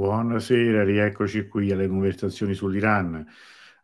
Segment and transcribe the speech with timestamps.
[0.00, 3.22] Buonasera, rieccoci qui alle conversazioni sull'Iran.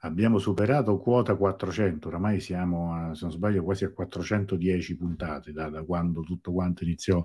[0.00, 5.68] Abbiamo superato quota 400, oramai siamo, a, se non sbaglio, quasi a 410 puntate da,
[5.68, 7.22] da quando tutto quanto iniziò,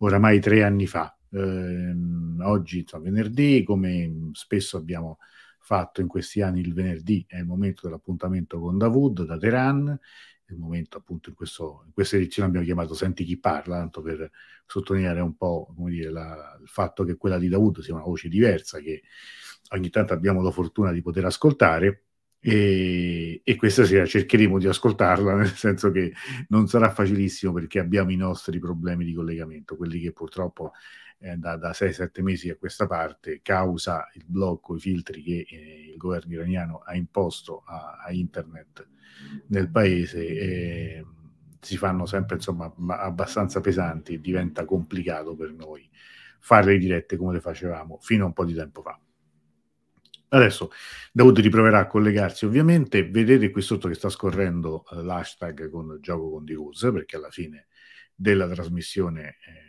[0.00, 1.16] oramai tre anni fa.
[1.30, 1.96] Eh,
[2.42, 5.20] oggi, insomma, venerdì, come spesso abbiamo
[5.58, 9.98] fatto in questi anni, il venerdì è il momento dell'appuntamento con Davud da Teheran
[10.48, 14.30] il momento appunto in, questo, in, questa edizione abbiamo chiamato Senti chi parla, tanto per
[14.66, 18.28] sottolineare un po' come dire, la, il fatto che quella di Davuto sia una voce
[18.28, 19.02] diversa che
[19.70, 22.04] ogni tanto abbiamo la fortuna di poter ascoltare
[22.40, 26.12] e, e, questa sera cercheremo di ascoltarla, nel senso che
[26.48, 30.72] non sarà facilissimo perché abbiamo i nostri problemi di collegamento, quelli che purtroppo
[31.18, 35.90] eh, da, da 6-7 mesi a questa parte causa il blocco, i filtri che eh,
[35.90, 38.86] il governo iraniano ha imposto a, a internet
[39.48, 41.04] nel paese eh,
[41.60, 45.88] si fanno sempre insomma abbastanza pesanti e diventa complicato per noi
[46.38, 48.98] fare le dirette come le facevamo fino a un po' di tempo fa.
[50.30, 50.70] Adesso
[51.10, 56.00] Daud riproverà a collegarsi ovviamente, vedete qui sotto che sta scorrendo eh, l'hashtag con il
[56.00, 57.66] gioco con Diruz perché alla fine
[58.14, 59.67] della trasmissione eh,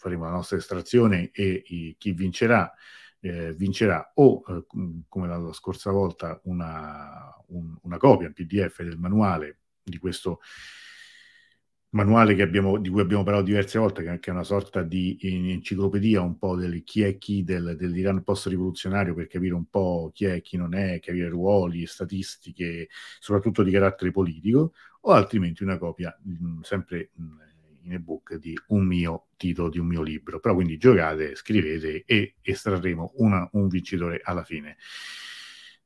[0.00, 2.72] faremo la nostra estrazione e i, chi vincerà
[3.20, 4.64] eh, vincerà o, eh,
[5.08, 10.40] come la scorsa volta, una, un, una copia in PDF del manuale di questo
[11.90, 16.38] manuale abbiamo, di cui abbiamo parlato diverse volte, che, è una sorta di enciclopedia un
[16.38, 20.56] po' del chi è chi del, dell'Iran post-rivoluzionario per capire un po' chi è chi
[20.56, 27.10] non è, capire ruoli, statistiche, soprattutto di carattere politico, o altrimenti una copia mh, sempre
[27.14, 27.24] mh,
[27.82, 30.40] in ebook di un mio titolo di un mio libro.
[30.40, 34.76] Però quindi giocate, scrivete e estrarremo una, un vincitore alla fine.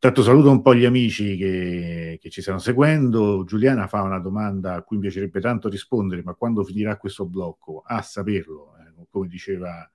[0.04, 3.44] Tanto saluto un po' gli amici che, che, ci stanno seguendo.
[3.44, 7.82] Giuliana fa una domanda a cui mi piacerebbe tanto rispondere, ma quando finirà questo blocco?
[7.86, 9.90] A saperlo, eh, come, diceva,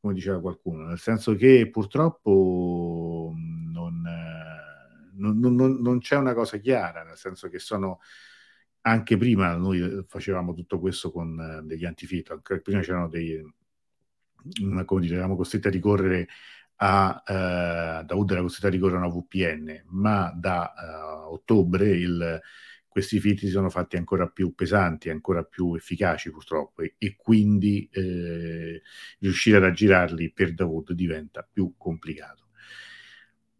[0.00, 4.02] come, diceva, qualcuno, nel senso che purtroppo non,
[5.16, 8.00] non, non, non c'è una cosa chiara, nel senso che sono
[8.82, 13.40] anche prima noi eh, facevamo tutto questo con eh, degli antifito, prima c'erano dei,
[14.62, 16.28] una, come dire, eravamo costretti a ricorrere
[16.76, 20.72] a, eh, Daud era costretto a ricorrere a una VPN, ma da
[21.26, 22.40] uh, ottobre il,
[22.88, 27.88] questi filtri si sono fatti ancora più pesanti, ancora più efficaci purtroppo e, e quindi
[27.92, 28.82] eh,
[29.20, 32.48] riuscire ad aggirarli per Dawood diventa più complicato.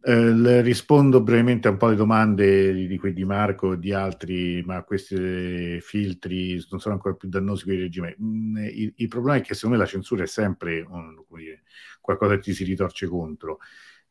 [0.05, 4.61] Eh, rispondo brevemente a un po' alle domande di, di, di Marco e di altri,
[4.65, 8.17] ma questi filtri non sono ancora più dannosi per il regime.
[8.21, 11.63] Mm, il, il, problema è che secondo me la censura è sempre un, dire,
[12.01, 13.59] qualcosa che ti si ritorce contro.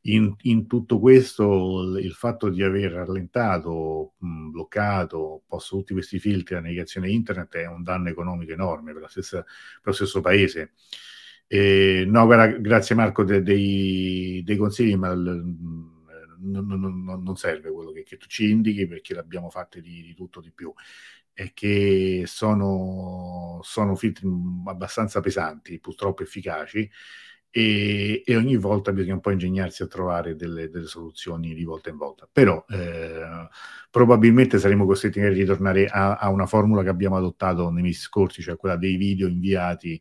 [0.05, 5.93] In, in tutto questo il, il, fatto di aver rallentato, mh, mm, bloccato, posto tutti
[5.93, 10.23] questi filtri a negazione internet è un danno economico enorme per, stessa, per lo stesso
[10.23, 10.73] paese.
[11.55, 15.21] Eh, no, guarda, grazie Marco de, dei, dei, consigli, ma l,
[16.39, 20.15] non, non, non, serve quello che, che, tu ci indichi perché l'abbiamo fatto di, di
[20.15, 20.73] tutto di più
[21.35, 24.27] e che sono, sono filtri
[24.65, 26.91] abbastanza pesanti, purtroppo efficaci
[27.51, 31.91] e, e, ogni volta bisogna un po' ingegnarsi a trovare delle, delle soluzioni di volta
[31.91, 32.27] in volta.
[32.33, 33.49] Però eh,
[33.91, 38.41] probabilmente saremo costretti a ritornare a, a, una formula che abbiamo adottato nei mesi scorsi,
[38.41, 40.01] cioè quella dei video inviati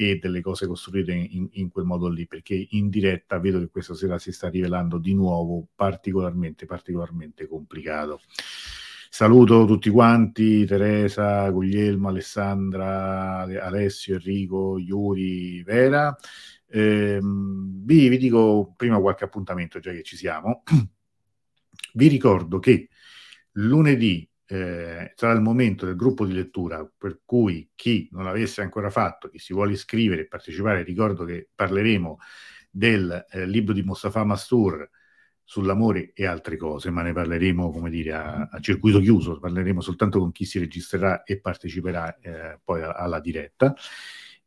[0.00, 3.94] e delle cose costruite in, in, quel modo lì, perché in diretta vedo che questa
[3.94, 8.22] sera si sta rivelando di nuovo particolarmente, particolarmente complicato.
[9.10, 16.16] Saluto tutti quanti, Teresa, Guglielmo, Alessandra, Alessio, Enrico, Iuri, Vera.
[16.66, 20.62] Eh, vi, vi dico prima qualche appuntamento, già che ci siamo.
[21.92, 22.88] Vi ricordo che
[23.52, 28.90] lunedì eh, sarà il momento del gruppo di lettura, per cui chi non l'avesse ancora
[28.90, 32.18] fatto, chi si vuole iscrivere e partecipare, ricordo che parleremo
[32.68, 34.88] del eh, libro di Mustafa Mastur
[35.44, 40.18] sull'amore e altre cose, ma ne parleremo, come dire, a, a circuito chiuso, parleremo soltanto
[40.18, 43.72] con chi si registrerà e parteciperà eh, poi a, alla diretta.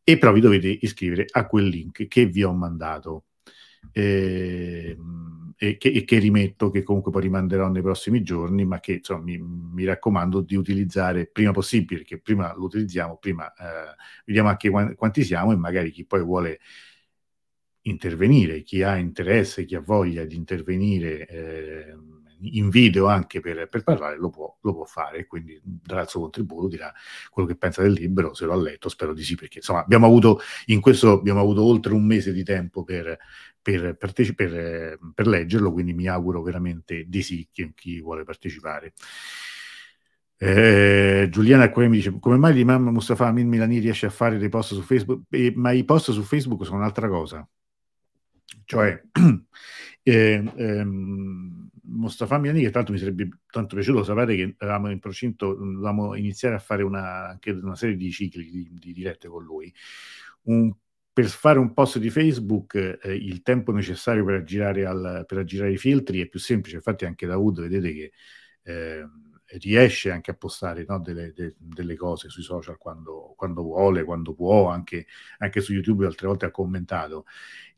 [0.03, 3.27] E però vi dovete iscrivere a quel link che vi ho mandato.
[3.93, 4.97] Eh,
[5.63, 9.21] e che, e che, rimetto, che comunque poi rimanderò nei prossimi giorni, ma che insomma,
[9.23, 13.95] mi, mi raccomando di utilizzare prima possibile, perché prima lo utilizziamo, prima eh,
[14.25, 16.59] vediamo anche quanti siamo e magari chi poi vuole
[17.83, 21.95] intervenire, chi ha interesse, chi ha voglia di intervenire eh,
[22.43, 26.21] in video anche per, per parlare, lo può, lo può, fare, quindi darà il suo
[26.21, 26.93] contributo, dirà
[27.29, 30.05] quello che pensa del libro, se lo ha letto, spero di sì, perché insomma abbiamo
[30.05, 33.17] avuto in questo abbiamo avuto oltre un mese di tempo per,
[33.61, 38.93] per, parteci- per, per leggerlo, quindi mi auguro veramente di sì chi, chi vuole partecipare.
[40.37, 44.49] Eh, Giuliana qui mi dice come mai l'imam Mustafa Amin Milani riesce a fare dei
[44.49, 45.21] post su Facebook?
[45.29, 47.47] Eh, ma i post su Facebook sono un'altra cosa
[48.65, 49.01] Cioè,
[50.03, 51.52] eh, ehm,
[51.95, 56.55] Mostafa Miani, che l'altro mi sarebbe tanto piaciuto sapere che eravamo in procinto, dovevamo iniziare
[56.55, 59.73] a fare una, anche una serie di cicli di, di dirette con lui.
[60.43, 60.73] Un,
[61.13, 65.71] per fare un post di Facebook eh, il tempo necessario per aggirare, al, per aggirare,
[65.71, 68.11] i filtri è più semplice, infatti anche da Wood vedete che
[68.63, 69.07] eh,
[69.59, 74.33] riesce anche a postare no, delle, de, delle, cose sui social quando, quando vuole, quando
[74.33, 75.05] può, anche,
[75.39, 77.25] anche, su YouTube altre volte ha commentato.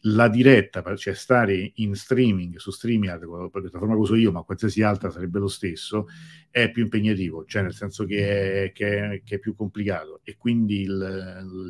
[0.08, 4.84] La diretta, cioè stare in streaming, su StreamYard, per piattaforma che uso io, ma qualsiasi
[4.84, 6.08] altra sarebbe lo stesso,
[6.50, 10.38] è più impegnativo, cioè nel senso che è, che è, che è più complicato e
[10.38, 10.92] quindi il,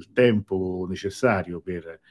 [0.02, 2.02] il tempo necessario per,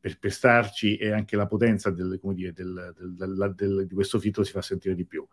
[0.00, 2.94] per, per, starci e anche la potenza del, dire, del,
[3.54, 5.26] del, di questo filtro si fa sentire di più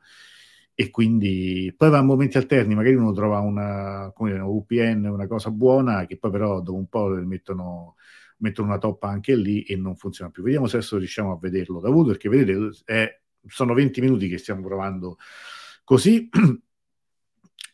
[0.76, 5.28] e quindi poi va a momenti alterni, magari uno trova una, come una VPN, una
[5.28, 7.96] cosa buona, che poi però dopo un po' mettono,
[8.38, 10.42] mettono una toppa anche lì e non funziona più.
[10.42, 14.38] Vediamo se adesso riusciamo a vederlo da Voodoo, perché vedete, è, sono 20 minuti che
[14.38, 15.18] stiamo provando
[15.84, 16.30] così.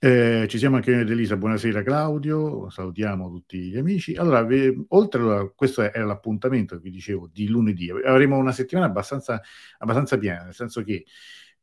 [0.01, 4.15] Eh, ci siamo anche noi ed Elisa, buonasera Claudio, salutiamo tutti gli amici.
[4.15, 8.87] Allora, vi, oltre a questo era l'appuntamento che vi dicevo di lunedì, avremo una settimana
[8.87, 9.41] abbastanza,
[9.77, 11.03] abbastanza piena, nel senso che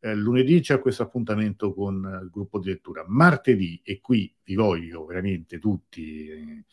[0.00, 3.04] eh, lunedì c'è questo appuntamento con eh, il gruppo di lettura.
[3.06, 6.64] Martedì, e qui vi voglio veramente tutti, eh,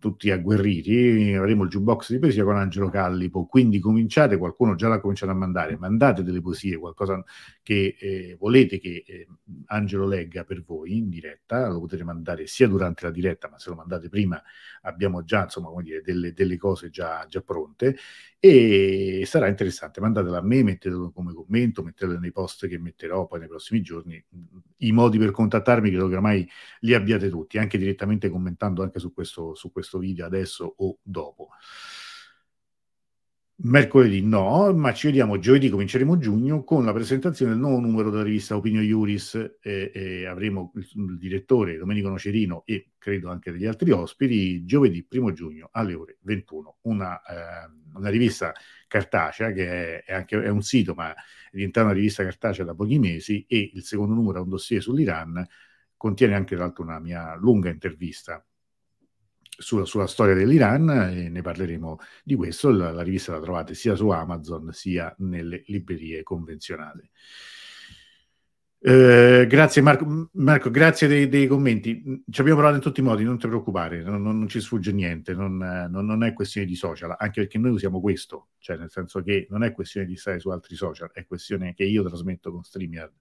[0.00, 4.98] tutti agguerriti, avremo il jukebox di poesia con Angelo Callipo, quindi cominciate, qualcuno già l'ha
[4.98, 7.22] cominciato a mandare, mandate delle poesie, qualcosa
[7.62, 9.28] che eh, volete che eh,
[9.66, 13.68] Angelo legga per voi in diretta, lo potete mandare sia durante la diretta, ma se
[13.68, 14.42] lo mandate prima
[14.82, 17.96] abbiamo già insomma, come dire, delle, delle cose già, già, pronte
[18.42, 20.00] e sarà interessante.
[20.00, 24.22] Mandatelo a me, mettetelo come commento, mettetelo nei post che metterò poi nei prossimi giorni.
[24.78, 26.48] I modi per contattarmi credo che ormai
[26.80, 31.50] li abbiate tutti, anche direttamente commentando anche su questo, su questo video adesso o dopo.
[33.62, 38.22] Mercoledì no, ma ci vediamo giovedì, cominceremo giugno con la presentazione del nuovo numero della
[38.22, 39.34] rivista Opinio Iuris.
[39.60, 45.04] E, e avremo il, il, direttore Domenico Nocerino e credo anche degli altri ospiti giovedì
[45.04, 46.78] primo giugno alle ore 21.
[46.82, 48.54] Una, eh, una rivista
[48.88, 51.16] cartacea che è, è, anche, è un sito ma è
[51.52, 55.46] diventata una rivista cartacea da pochi mesi e il secondo numero è un dossier sull'Iran,
[55.98, 58.42] contiene anche l'altro una mia lunga intervista
[59.60, 62.70] sulla, sulla, storia dell'Iran e ne parleremo di questo.
[62.70, 67.08] La, la, rivista la trovate sia su Amazon sia nelle librerie convenzionali.
[68.82, 72.22] Eh, grazie Marco, Marco grazie dei, dei, commenti.
[72.30, 74.90] Ci abbiamo parlato in tutti i modi, non ti preoccupare, non, non, non ci sfugge
[74.90, 75.58] niente, non,
[75.90, 79.64] non, è questione di social, anche perché noi usiamo questo, cioè nel senso che non
[79.64, 83.12] è questione di stare su altri social, è questione che io trasmetto con StreamYard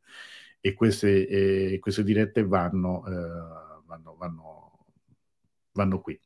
[0.62, 4.58] e queste, eh, queste dirette vanno, eh, vanno, vanno
[5.74, 6.19] vanno qui.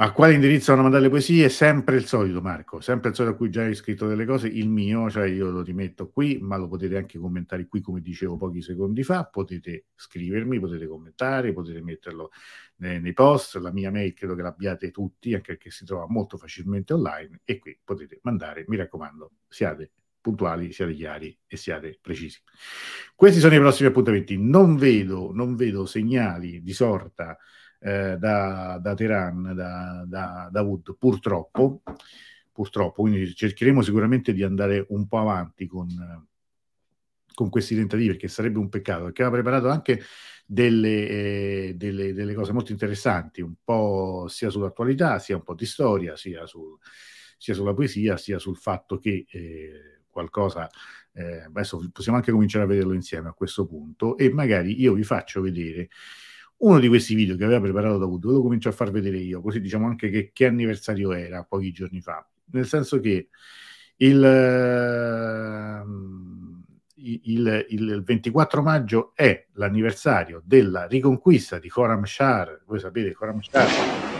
[0.00, 1.48] A quale indirizzo vanno mandare le poesie?
[1.48, 4.68] Sempre il solito, Marco, sempre il solito a cui già hai scritto delle cose, il
[4.68, 8.62] mio, cioè io lo rimetto qui, ma lo potete anche commentare qui, come dicevo pochi
[8.62, 12.30] secondi fa, potete scrivermi, potete commentare, potete metterlo
[12.76, 16.36] nei, nei post, la mia mail credo che l'abbiate tutti, anche perché si trova molto
[16.36, 19.90] facilmente online, e qui potete mandare, mi raccomando, siate
[20.20, 22.40] puntuali, siate chiari e siate precisi.
[23.16, 27.36] Questi sono i prossimi appuntamenti, non vedo, non vedo segnali di sorta
[27.80, 31.82] eh, da, da, Teheran, da, da, da Wood, purtroppo,
[32.52, 35.88] purtroppo, quindi cercheremo sicuramente di andare un po' avanti con,
[37.34, 40.02] con questi tentativi, perché sarebbe un peccato, perché aveva preparato anche
[40.44, 45.66] delle, eh, delle, delle, cose molto interessanti, un po' sia sull'attualità, sia un po' di
[45.66, 46.78] storia, sia, sul,
[47.36, 50.68] sia sulla poesia, sia sul fatto che eh, qualcosa,
[51.12, 55.04] eh, adesso possiamo anche cominciare a vederlo insieme a questo punto, e magari io vi
[55.04, 55.90] faccio vedere
[56.58, 59.40] uno di questi video che aveva preparato Davuto, ve lo comincio a far vedere io,
[59.40, 62.26] così diciamo anche che, che anniversario era pochi giorni fa.
[62.50, 63.28] Nel senso che
[63.96, 66.08] il, ehm,
[66.94, 72.62] il, il 24 maggio è l'anniversario della riconquista di Khorramshahr.
[72.66, 74.16] Voi sapete, Khorramshahr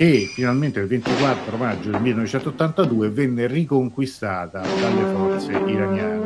[0.00, 6.19] che finalmente il 24 maggio del 1982 venne riconquistata dalle forze iraniane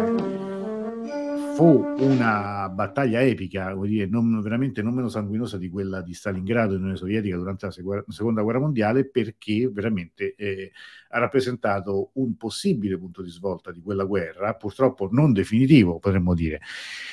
[1.55, 6.75] fu una battaglia epica, vuol dire, non, veramente non meno sanguinosa di quella di Stalingrado
[6.75, 10.73] in Unione Sovietica durante la segu- seconda guerra mondiale, perché veramente eh,
[11.11, 16.61] ha rappresentato un possibile punto di svolta di quella guerra, purtroppo non definitivo, potremmo dire.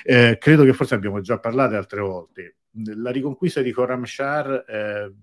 [0.03, 2.55] Eh, credo che forse abbiamo già parlato altre volte.
[2.95, 5.13] La riconquista di Khorramshahr eh,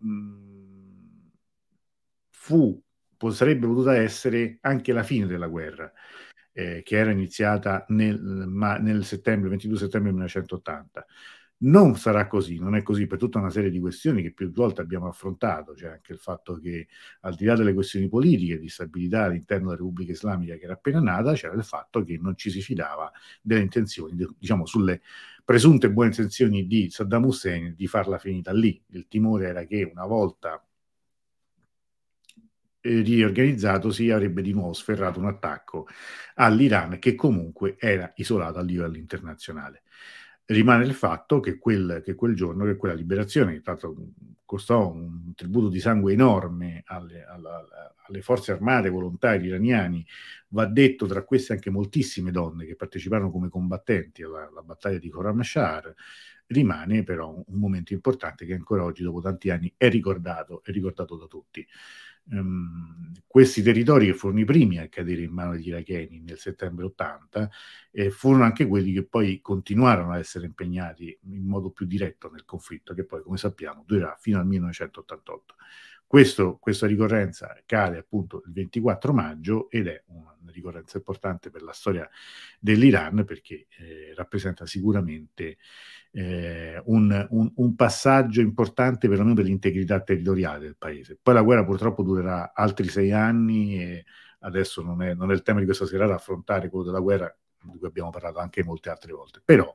[2.31, 2.81] fu,
[3.31, 5.93] sarebbe potuta essere anche la fine della guerra
[6.59, 11.07] eh, che era iniziata nel, ma, nel settembre, 22 settembre 1980.
[11.61, 14.81] Non sarà così, non è così per tutta una serie di questioni che più volte
[14.81, 16.89] abbiamo affrontato, cioè anche il fatto che
[17.21, 21.01] al di là delle questioni politiche di stabilità all'interno della Repubblica Islamica che era appena
[21.01, 23.11] nata, c'era il fatto che non ci si fidava
[23.41, 25.01] delle intenzioni, diciamo sulle
[25.45, 28.81] presunte buone intenzioni di Saddam Hussein di farla finita lì.
[28.91, 30.63] Il timore era che una volta
[32.81, 35.87] riorganizzatosi avrebbe di nuovo sferrato un attacco
[36.35, 39.83] all'Iran che comunque era isolato a livello internazionale.
[40.47, 43.95] Rimane il fatto che quel, che quel giorno, che quella liberazione, che l'altro
[44.47, 47.67] costò un tributo di sangue enorme alle, alla,
[48.07, 50.07] alle forze armate volontarie iraniani,
[50.49, 55.11] va detto tra queste anche moltissime donne che parteciparono come combattenti alla, alla battaglia di
[55.11, 55.95] Khorramshahr,
[56.47, 61.17] rimane però un momento importante che ancora oggi, dopo tanti anni, è ricordato, è ricordato
[61.17, 61.67] da tutti
[62.31, 66.87] um, questi territori che furono i primi a cadere in mano agli iracheni nel settembre
[66.87, 67.51] 80
[67.93, 72.45] eh, furono anche quelli che poi continuarono a essere impegnati in modo più diretto nel
[72.45, 75.55] conflitto che poi come sappiamo durerà fino al 1988.
[76.09, 81.73] Questo, questa ricorrenza cade appunto il 24 maggio ed è una ricorrenza importante per la
[81.73, 82.09] storia
[82.59, 85.59] dell'Iran perché eh, rappresenta sicuramente
[86.13, 91.19] eh, un, un, un, passaggio importante perlomeno per l'integrità territoriale del paese.
[91.21, 94.05] Poi la guerra purtroppo durerà altri sei anni e
[94.41, 97.79] adesso non è, non è il tema di questa serata affrontare quello della guerra di
[97.79, 99.75] cui abbiamo parlato anche molte altre volte, però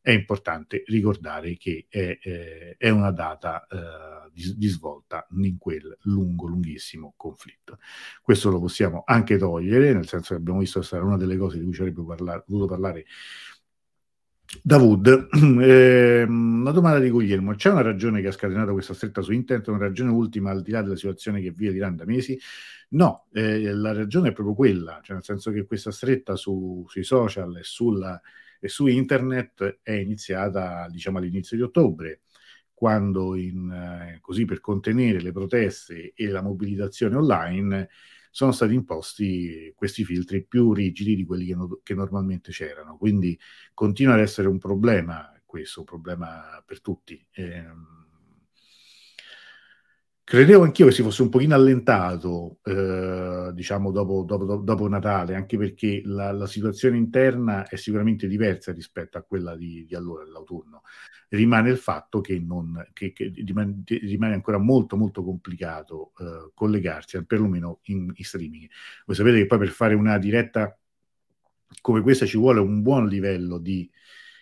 [0.00, 5.96] è importante ricordare che è, è, è una data eh, di, di, svolta in quel
[6.02, 7.78] lungo, lunghissimo conflitto.
[8.22, 11.58] Questo lo possiamo anche togliere, nel senso che abbiamo visto che sarà una delle cose
[11.58, 13.04] di cui ci avrebbe parla- voluto parlare
[14.62, 15.28] Davud,
[15.62, 17.54] eh, una domanda di Guglielmo.
[17.54, 20.70] C'è una ragione che ha scatenato questa stretta su internet, una ragione ultima al di
[20.70, 22.38] là della situazione che vive l'Iran da mesi?
[22.90, 27.02] No, eh, la ragione è proprio quella, cioè nel senso che questa stretta su, sui
[27.02, 28.20] social e, sulla,
[28.60, 32.20] e, su internet è iniziata diciamo all'inizio di ottobre,
[32.72, 37.88] quando in, eh, così per contenere le proteste e la mobilitazione online
[38.36, 42.98] sono stati imposti questi filtri più rigidi di quelli che, no, che normalmente c'erano.
[42.98, 43.38] Quindi
[43.72, 47.26] continua ad essere un problema questo, un problema per tutti.
[47.30, 47.64] Eh,
[50.28, 55.56] Credevo anch'io che si fosse un pochino allentato, eh, diciamo, dopo, dopo, dopo, Natale, anche
[55.56, 60.82] perché la, la, situazione interna è sicuramente diversa rispetto a quella di, di allora, dell'autunno.
[61.28, 67.24] Rimane il fatto che, non, che, che rimane, rimane, ancora molto, molto complicato eh, collegarsi,
[67.24, 68.68] perlomeno in, in streaming.
[69.04, 70.76] Voi sapete che poi per fare una diretta
[71.80, 73.88] come questa ci vuole un buon livello di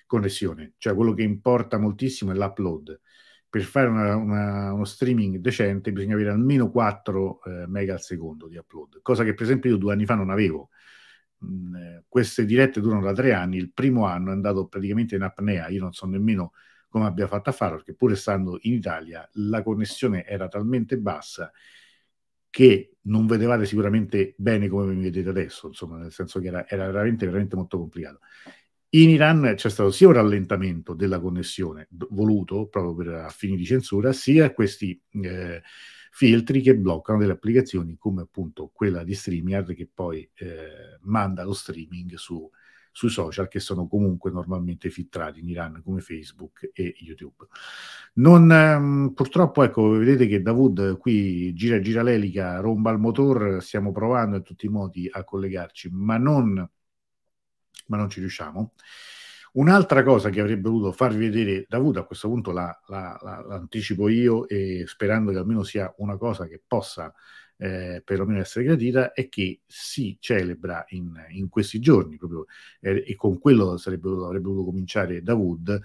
[0.07, 3.01] connessione, cioè quello che importa moltissimo è l'upload
[3.55, 8.49] per fare una, una, uno streaming decente bisogna avere almeno 4 eh, mega al secondo
[8.49, 10.71] di upload, cosa che per esempio io due anni fa non avevo.
[11.45, 15.23] Mm, eh, queste dirette durano da tre anni, il primo anno è andato praticamente in
[15.23, 16.51] apnea, io non so nemmeno
[16.89, 21.53] come abbia fatto a farlo, perché pur essendo in Italia la connessione era talmente bassa
[22.51, 26.87] che non vedevate sicuramente bene come mi vedete adesso, insomma, nel senso che era, era
[26.87, 28.19] veramente, veramente molto complicato.
[28.95, 34.13] In Iran c'è stato sia un rallentamento della connessione voluto proprio per fini di censura,
[34.13, 35.63] sia questi eh,
[36.13, 41.55] filtri che bloccano delle applicazioni come appunto quella di StreamYard che poi eh, manda lo
[41.55, 42.49] streaming su,
[42.93, 47.47] sui social che sono comunque normalmente filtrati in Iran come Facebook e YouTube.
[48.15, 53.91] Non, ehm, purtroppo, ecco, vedete che Davud qui gira gira l'elica, romba il motor, stiamo
[53.91, 56.65] provando in tutti i modi a collegarci, ma non
[57.87, 58.73] ma non ci riusciamo.
[59.55, 64.09] Un'altra cosa che avrebbe voluto farvi vedere Davuto, a questo punto la, la, la, l'anticipo
[64.09, 67.15] io e sperando che almeno sia una cosa che possa
[67.57, 72.47] eh, perlomeno essere gradita, è che si celebra in, in questi giorni, proprio,
[72.81, 75.81] eh, e con quello sarebbe, avrebbe dovuto cominciare Davud,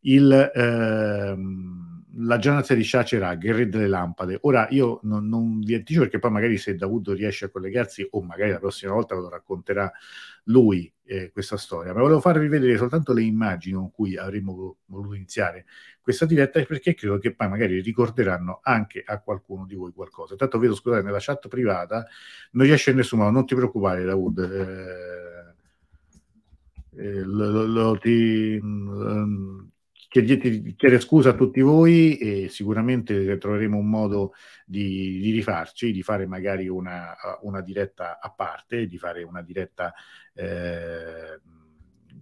[0.00, 4.38] il, ehm, la giornata di Shacerag, il re delle lampade.
[4.42, 8.22] Ora io non, non, vi anticipo perché poi magari se Davuto riesce a collegarsi o
[8.22, 9.90] magari la prossima volta lo racconterà
[10.44, 15.14] lui eh, questa storia, ma volevo farvi vedere soltanto le immagini con cui avremmo voluto
[15.14, 15.66] iniziare
[16.00, 20.36] questa diretta perché credo che poi magari ricorderanno anche a qualcuno di voi qualcosa.
[20.36, 22.06] Tanto vedo, scusate, nella chat privata
[22.52, 24.38] non riesce nessuno, non ti preoccupare Davud.
[24.38, 25.54] Eh,
[26.98, 28.58] eh, lo, lo, ti,
[30.24, 34.32] chiedere scusa a tutti voi e sicuramente troveremo un modo
[34.64, 39.92] di, di rifarci, di fare magari una, una, diretta a parte, di fare una diretta
[40.34, 41.40] eh,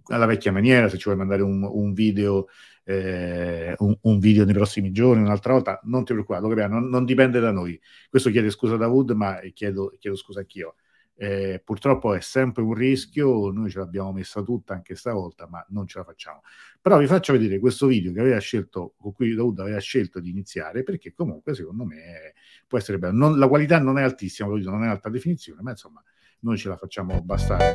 [0.07, 2.47] alla vecchia maniera, se ci vuoi mandare un, un video.
[2.87, 7.39] Eh, un, un, video nei prossimi giorni, un'altra volta, non ti preoccupare, non, non, dipende
[7.39, 7.81] da noi.
[8.07, 10.75] Questo chiede scusa da Wood, ma chiedo, chiedo scusa anch'io.
[11.17, 15.87] Eh, purtroppo è sempre un rischio, noi ce l'abbiamo messa tutta anche stavolta, ma non
[15.87, 16.41] ce la facciamo.
[16.81, 20.29] Però vi faccio vedere questo video che aveva scelto, con cui Daud aveva scelto di
[20.29, 22.33] iniziare, perché comunque secondo me
[22.67, 23.15] può essere bello.
[23.15, 26.03] Non, la qualità non è altissima, non è alta definizione, ma insomma
[26.39, 27.73] noi ce la facciamo bastare.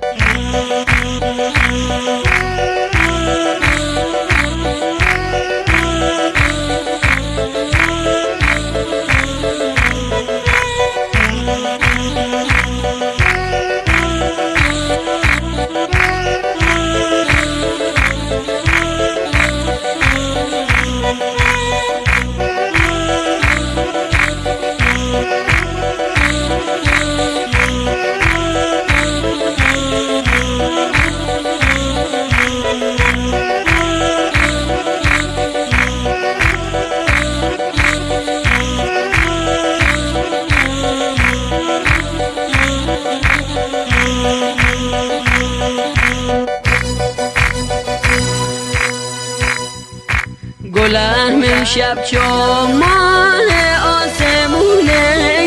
[50.90, 53.50] گلم امشب چمان
[53.84, 55.04] آسمونه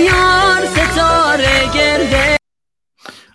[0.06, 2.38] یار ستاره گرده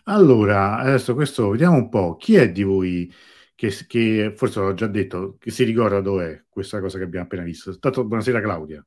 [0.06, 2.18] Allora, adesso questo vediamo un po'.
[2.18, 3.12] Chi è di voi
[3.56, 7.44] che, che forse l'ho già detto, che si ricorda dov'è questa cosa che abbiamo appena
[7.44, 7.78] visto?
[7.80, 8.86] Tanto, buonasera Claudia.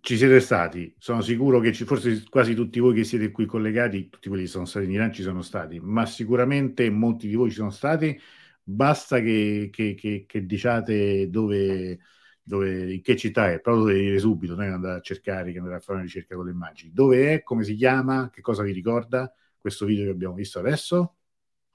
[0.00, 4.08] Ci siete stati, sono sicuro che ci, forse quasi tutti voi che siete qui collegati,
[4.08, 7.50] tutti quelli che sono stati in Iran ci sono stati, ma sicuramente molti di voi
[7.50, 8.18] ci sono stati
[8.63, 11.99] basta che, che, che, che diciate dove,
[12.41, 15.75] dove, in che città è, però dovete dire subito, non andare a cercare, che andare
[15.77, 16.93] a fare una ricerca con le immagini.
[16.93, 21.15] Dove è, come si chiama, che cosa vi ricorda questo video che abbiamo visto adesso?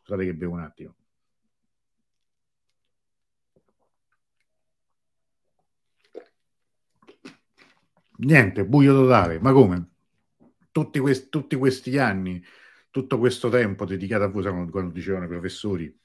[0.02, 0.95] Scusate che bevo un attimo.
[8.21, 9.90] Niente, buio totale, ma come?
[10.73, 12.42] Tutti, questi, tutti questi anni,
[12.90, 15.97] tutto questo tempo dedicato a voi, quando dicevano i professori,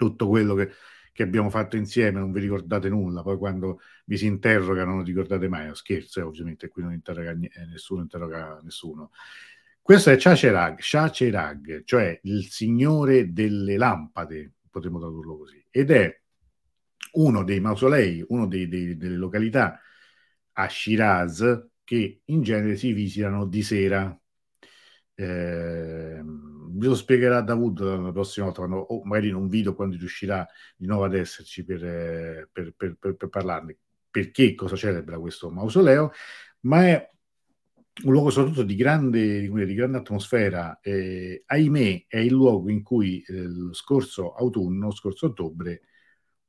[0.00, 0.70] tutto quello che,
[1.12, 5.46] che, abbiamo fatto insieme, non vi ricordate nulla, poi quando vi si interroga non ricordate
[5.46, 9.10] mai, scherzo, eh, ovviamente qui non interroga eh, nessuno, interroga nessuno.
[9.82, 16.18] Questo è Chacherag, Chacherag, cioè il signore delle lampade, potremmo tradurlo così, ed è
[17.12, 19.80] uno dei mausolei, dei, delle località
[20.52, 24.18] a Shiraz che in genere si visitano di sera.
[25.14, 25.99] Eh,
[26.86, 30.86] lo spiegherà Davud la prossima volta, quando, o magari in un video quando riuscirà di
[30.86, 33.76] nuovo ad esserci per, eh, per, per, per parlarne.
[34.10, 36.12] Perché cosa celebra questo mausoleo?
[36.60, 37.10] Ma è
[38.04, 40.80] un luogo soprattutto di grande, di grande atmosfera.
[40.80, 45.82] Eh, ahimè, è il luogo in cui eh, lo scorso autunno, scorso ottobre,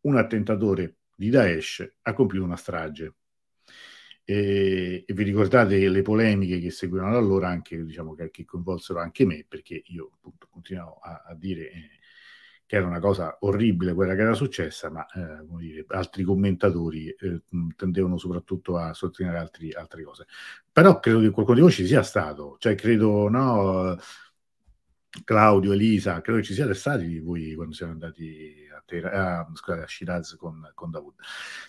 [0.01, 3.15] un attentatore di Daesh ha compiuto una strage
[4.31, 9.25] e, e, vi ricordate le polemiche che seguirono allora, anche diciamo che, che coinvolsero anche
[9.25, 11.89] me, perché io appunto continuavo a, a dire eh,
[12.65, 17.41] che era una cosa orribile quella che era successa, ma eh, dire, altri commentatori eh,
[17.75, 20.25] tendevano soprattutto a sottolineare altri, altre cose.
[20.71, 23.97] Però credo che qualcuno di voi ci sia stato, cioè credo, no,
[25.25, 30.35] Claudio, Elisa, credo che ci siate stati voi quando siamo andati uh, scusate, a Shiraz
[30.35, 31.13] con, con Davud.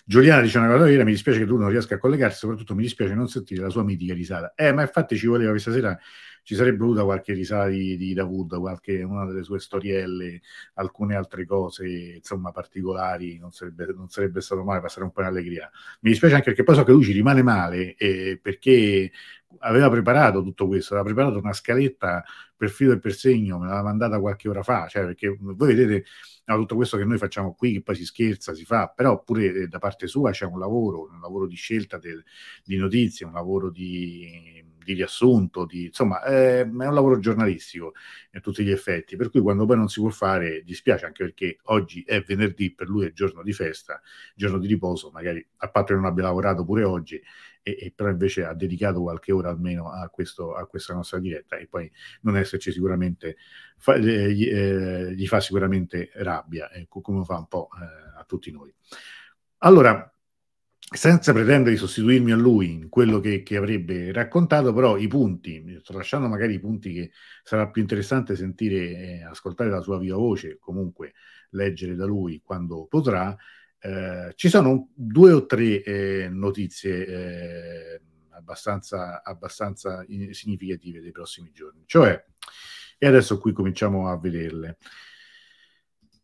[0.05, 2.83] Giuliana dice una cosa vera, mi dispiace che tu non riesca a collegarsi, soprattutto mi
[2.83, 4.53] dispiace non sentire la sua mitica risata.
[4.55, 5.97] Eh, ma infatti ci voleva questa sera,
[6.43, 10.41] ci sarebbe voluta qualche risata di, di Davud, qualche, una delle sue storielle,
[10.75, 15.27] alcune altre cose, insomma, particolari, non sarebbe, non sarebbe stato male passare un po' in
[15.27, 15.71] allegria.
[16.01, 19.11] Mi dispiace anche perché poi so che lui ci rimane male, eh, perché
[19.59, 22.23] aveva preparato tutto questo, aveva preparato una scaletta
[22.55, 26.05] per filo e per segno, me l'aveva mandata qualche ora fa, cioè perché voi vedete
[26.45, 29.45] no, tutto questo che noi facciamo qui, che poi si scherza, si fa, però pure
[29.53, 32.23] eh, da parte sua c'è un lavoro, un lavoro di scelta del,
[32.63, 37.93] di notizie, un lavoro di, di riassunto, di, insomma eh, è un lavoro giornalistico
[38.33, 41.57] a tutti gli effetti, per cui quando poi non si può fare dispiace anche perché
[41.63, 44.01] oggi è venerdì, per lui è giorno di festa,
[44.35, 47.21] giorno di riposo, magari a parte che non abbia lavorato pure oggi,
[47.63, 51.55] e, e, però invece ha dedicato qualche ora almeno a, questo, a questa nostra diretta
[51.55, 51.89] e poi
[52.21, 53.37] non esserci sicuramente
[53.77, 58.23] fa, eh, gli, eh, gli, fa sicuramente rabbia, eh, come fa un po' eh, a
[58.25, 58.73] tutti noi.
[59.59, 60.13] Allora,
[60.79, 65.81] senza pretendere di sostituirmi a lui in quello che, che, avrebbe raccontato, però i punti,
[65.87, 67.11] lasciando magari i punti che
[67.43, 71.13] sarà più interessante sentire, eh, ascoltare la sua viva voce, comunque
[71.51, 73.35] leggere da lui quando potrà,
[73.85, 81.83] eh, ci sono due o tre eh, notizie eh, abbastanza, abbastanza significative dei prossimi giorni.
[81.85, 82.23] Cioè,
[82.97, 84.77] e adesso qui cominciamo a vederle.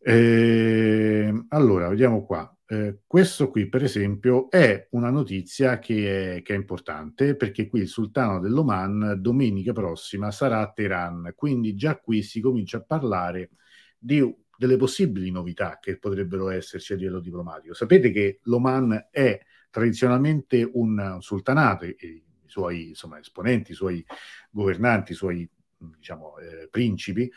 [0.02, 2.50] Eh, allora, vediamo qua.
[2.66, 7.80] eh, questo qui, per esempio, è una notizia che è, che è, importante perché qui
[7.80, 13.50] il sultano dell'Oman domenica prossima sarà a Teheran, quindi già qui si comincia a parlare
[13.98, 14.20] di
[14.60, 17.72] delle possibili novità che potrebbero esserci a livello diplomatico.
[17.72, 24.04] Sapete che l'Oman è tradizionalmente un sultanato, e i suoi insomma, esponenti, i suoi
[24.50, 27.32] governanti, i suoi diciamo, eh, principi,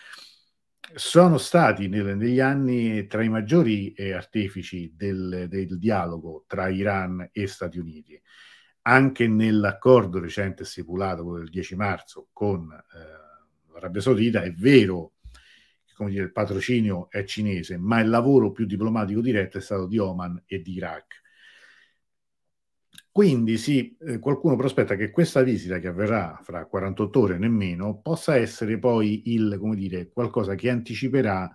[0.95, 7.29] sono stati nel, negli anni tra i maggiori eh, artefici del, del, dialogo tra Iran
[7.31, 8.21] e Stati Uniti.
[8.81, 15.12] Anche nell'accordo recente stipulato, quello del 10 marzo, con eh, l'Arabia Saudita, è vero
[15.95, 19.97] come dire, il patrocinio è cinese, ma il lavoro più diplomatico diretto è stato di
[19.97, 21.21] Oman e di Iraq.
[23.11, 28.35] Quindi sì, eh, qualcuno prospetta che questa visita che avverrà fra 48 ore nemmeno possa
[28.37, 31.49] essere poi il, come dire, qualcosa che anticiperà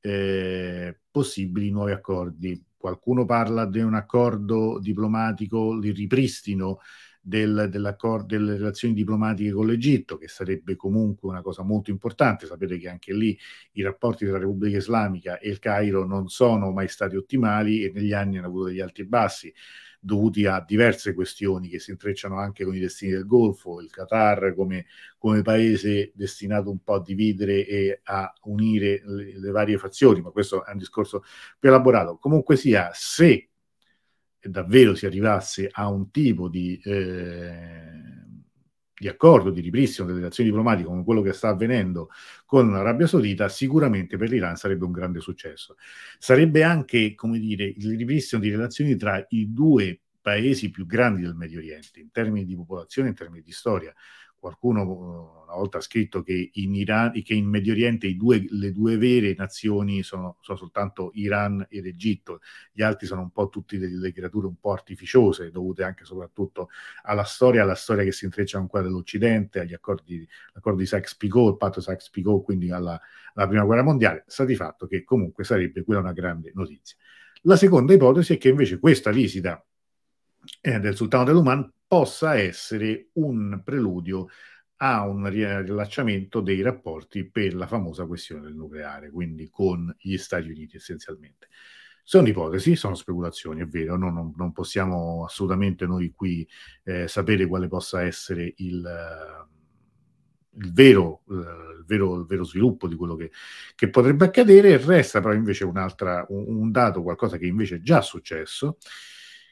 [0.00, 2.64] eh, possibili nuovi accordi.
[2.76, 6.78] Qualcuno parla di un accordo diplomatico, di ripristino
[7.20, 12.46] del, delle relazioni diplomatiche con l'Egitto, che sarebbe comunque una cosa molto importante.
[12.46, 13.38] Sapete che anche lì
[13.72, 17.92] i rapporti tra la Repubblica Islamica e il Cairo non sono mai stati ottimali e
[17.92, 19.52] negli anni hanno avuto degli alti e bassi
[20.02, 24.54] dovuti a diverse questioni che si intrecciano anche con i destini del Golfo, il Qatar
[24.54, 24.86] come,
[25.18, 30.30] come paese destinato un po' a dividere e a unire le, le varie fazioni, ma
[30.30, 31.22] questo è un discorso
[31.58, 32.16] più elaborato.
[32.16, 33.49] Comunque sia, se
[34.42, 38.00] davvero si arrivasse a un tipo di, eh,
[38.96, 42.10] di accordo, di ripristino delle relazioni diplomatiche come quello che sta avvenendo
[42.46, 45.76] con l'Arabia Saudita, sicuramente per l'Iran sarebbe un grande successo.
[46.18, 51.34] Sarebbe anche, come dire, il ripristino di relazioni tra i due paesi più grandi del
[51.34, 53.94] Medio Oriente, in termini di popolazione, in termini di storia
[54.40, 59.34] qualcuno una volta scritto che in, Iran, che in Medio Oriente due, le due vere
[59.36, 62.40] nazioni sono, sono, soltanto Iran ed Egitto,
[62.72, 66.68] gli altri sono un po' tutte delle creature un po' artificiose, dovute anche soprattutto
[67.02, 70.26] alla storia, alla storia che si intreccia con quella dell'Occidente, agli accordi,
[70.76, 73.00] di Sykes-Picot, il patto Sykes-Picot, quindi alla,
[73.34, 76.96] alla Prima Guerra Mondiale, sta di fatto che comunque sarebbe quella una grande notizia.
[77.42, 79.64] La seconda ipotesi è che invece questa visita
[80.60, 84.28] eh, del sultano dell'Oman possa essere un preludio
[84.82, 90.48] a un rilasciamento dei rapporti per la famosa questione del nucleare, quindi con gli Stati
[90.48, 91.48] Uniti essenzialmente.
[92.02, 96.48] Sono ipotesi, sono speculazioni, è vero, no, non, non, possiamo assolutamente noi qui
[96.84, 98.82] eh, sapere quale possa essere il,
[100.62, 103.30] il, vero, eh, il, vero, il, vero, sviluppo di quello che,
[103.74, 105.84] che, potrebbe accadere, resta però invece un,
[106.28, 108.78] un dato, qualcosa che invece è già successo,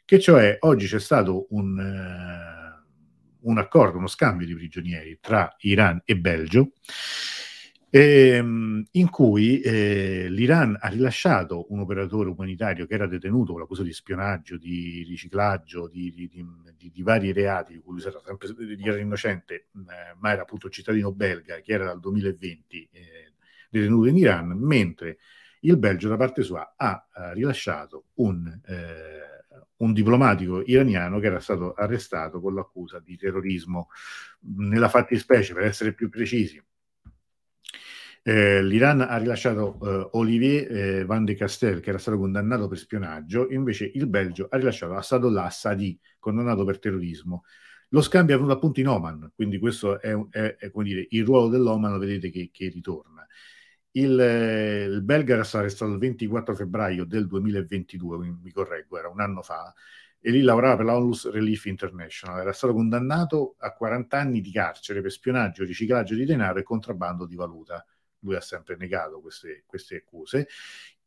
[0.06, 2.67] che cioè oggi c'è stato un, eh,
[3.42, 6.72] un accordo, uno scambio di prigionieri tra Iran e Belgio,
[7.90, 13.82] ehm, in cui eh, l'Iran ha rilasciato un operatore umanitario che era detenuto con l'accusa
[13.82, 18.48] di spionaggio, di riciclaggio, di, di, di, di vari reati, di cui lui era sempre
[18.82, 23.32] era innocente, eh, ma era appunto cittadino belga, che era dal 2020 eh,
[23.70, 25.18] detenuto in Iran, mentre
[25.60, 29.37] il Belgio da parte sua ha, ha rilasciato un eh,
[29.78, 33.88] un diplomatico iraniano che era stato arrestato con l'accusa di terrorismo.
[34.40, 36.62] Nella fattispecie, per essere più precisi,
[38.22, 42.78] eh, l'Iran ha rilasciato eh, Olivier eh, Van de Castel, che era stato condannato per
[42.78, 47.44] spionaggio, invece il Belgio ha rilasciato Assadollah Assadi, condannato per terrorismo.
[47.90, 51.48] Lo scambio è avvenuto appunto in Oman, quindi questo è, è, è dire, il ruolo
[51.48, 53.17] dell'Oman, lo vedete che, che ritorna.
[53.92, 59.08] Il, eh, il belga era stato arrestato il 24 febbraio del 2022, mi correggo, era
[59.08, 59.72] un anno fa,
[60.20, 62.40] e lì lavorava per la Onlus Relief International.
[62.40, 67.26] Era stato condannato a 40 anni di carcere per spionaggio, riciclaggio di denaro e contrabbando
[67.26, 67.84] di valuta.
[68.20, 70.48] Lui ha sempre negato queste, queste accuse.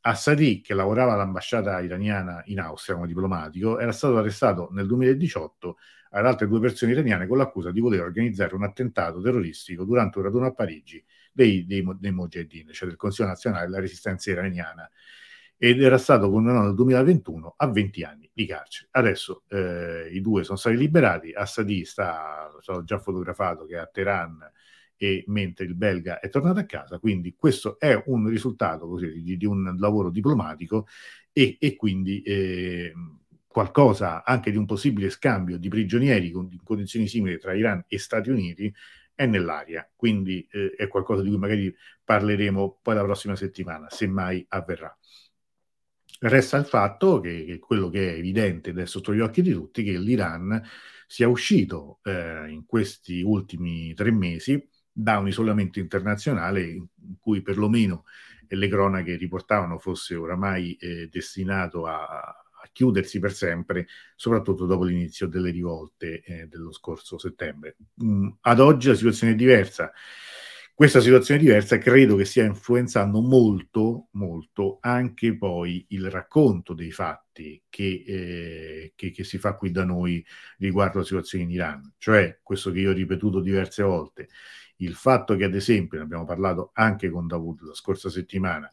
[0.03, 5.77] Assadi, che lavorava all'ambasciata iraniana in Austria come diplomatico, era stato arrestato nel 2018
[6.11, 10.23] ad altre due persone iraniane con l'accusa di voler organizzare un attentato terroristico durante un
[10.25, 14.89] raduno a Parigi dei, dei, dei Mujahideen, cioè del Consiglio nazionale della resistenza iraniana,
[15.57, 18.87] ed era stato condannato nel 2021 a 20 anni di carcere.
[18.91, 23.85] Adesso eh, i due sono stati liberati, Assadi sta, stato già fotografato che è a
[23.85, 24.51] Teheran,
[24.97, 29.35] e mentre il belga è tornato a casa, quindi questo è un risultato così, di,
[29.35, 30.85] di, un lavoro diplomatico
[31.31, 32.93] e, e quindi eh,
[33.47, 37.97] qualcosa anche di un possibile scambio di prigionieri con, in condizioni simili tra Iran e
[37.97, 38.71] Stati Uniti
[39.21, 44.07] è nell'aria, quindi eh, è qualcosa di cui magari parleremo poi la prossima settimana, se
[44.07, 44.97] mai avverrà.
[46.21, 49.51] Resta il fatto che, che, quello che è evidente ed è sotto gli occhi di
[49.51, 50.59] tutti, che l'Iran
[51.05, 56.87] sia uscito eh, in questi ultimi tre mesi da un isolamento internazionale in
[57.19, 58.05] cui perlomeno
[58.47, 62.01] le cronache riportavano fosse oramai eh, destinato a,
[62.61, 67.77] a chiudersi per sempre, soprattutto dopo l'inizio delle rivolte eh, dello scorso settembre.
[68.03, 69.91] Mm, ad oggi la situazione è diversa.
[70.73, 77.61] Questa situazione diversa credo che stia influenzando molto, molto anche poi il racconto dei fatti
[77.69, 80.25] che, eh, che, che si fa qui da noi
[80.57, 81.93] riguardo la situazione in Iran.
[81.97, 84.29] Cioè, questo che io ho ripetuto diverse volte,
[84.77, 88.69] il fatto che ad esempio, ne abbiamo parlato anche con Davud la scorsa settimana,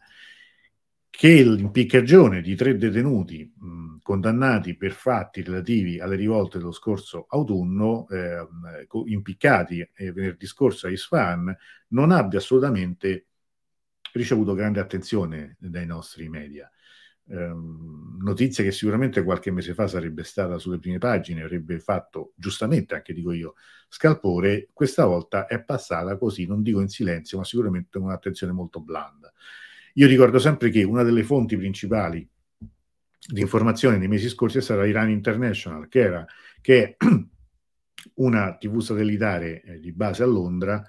[1.11, 8.07] che l'impiccagione di tre detenuti mh, condannati per fatti relativi alle rivolte dello scorso autunno,
[8.09, 8.47] eh,
[9.07, 11.55] impiccati eh, venerdì scorso a Isfahan,
[11.89, 13.27] non abbia assolutamente
[14.13, 16.71] ricevuto grande attenzione dai nostri media.
[17.31, 17.53] Eh,
[18.21, 23.13] notizia che sicuramente qualche mese fa sarebbe stata sulle prime pagine, avrebbe fatto giustamente, anche
[23.13, 23.55] dico io,
[23.89, 28.81] scalpore, questa volta è passata così, non dico in silenzio, ma sicuramente con un'attenzione molto
[28.81, 29.33] blanda.
[29.95, 32.29] Io ricordo sempre che una delle fonti principali
[33.31, 36.27] di informazione nei mesi scorsi è stata Iran International, che, era,
[36.61, 36.97] che è
[38.15, 40.83] una TV satellitare eh, di base a Londra,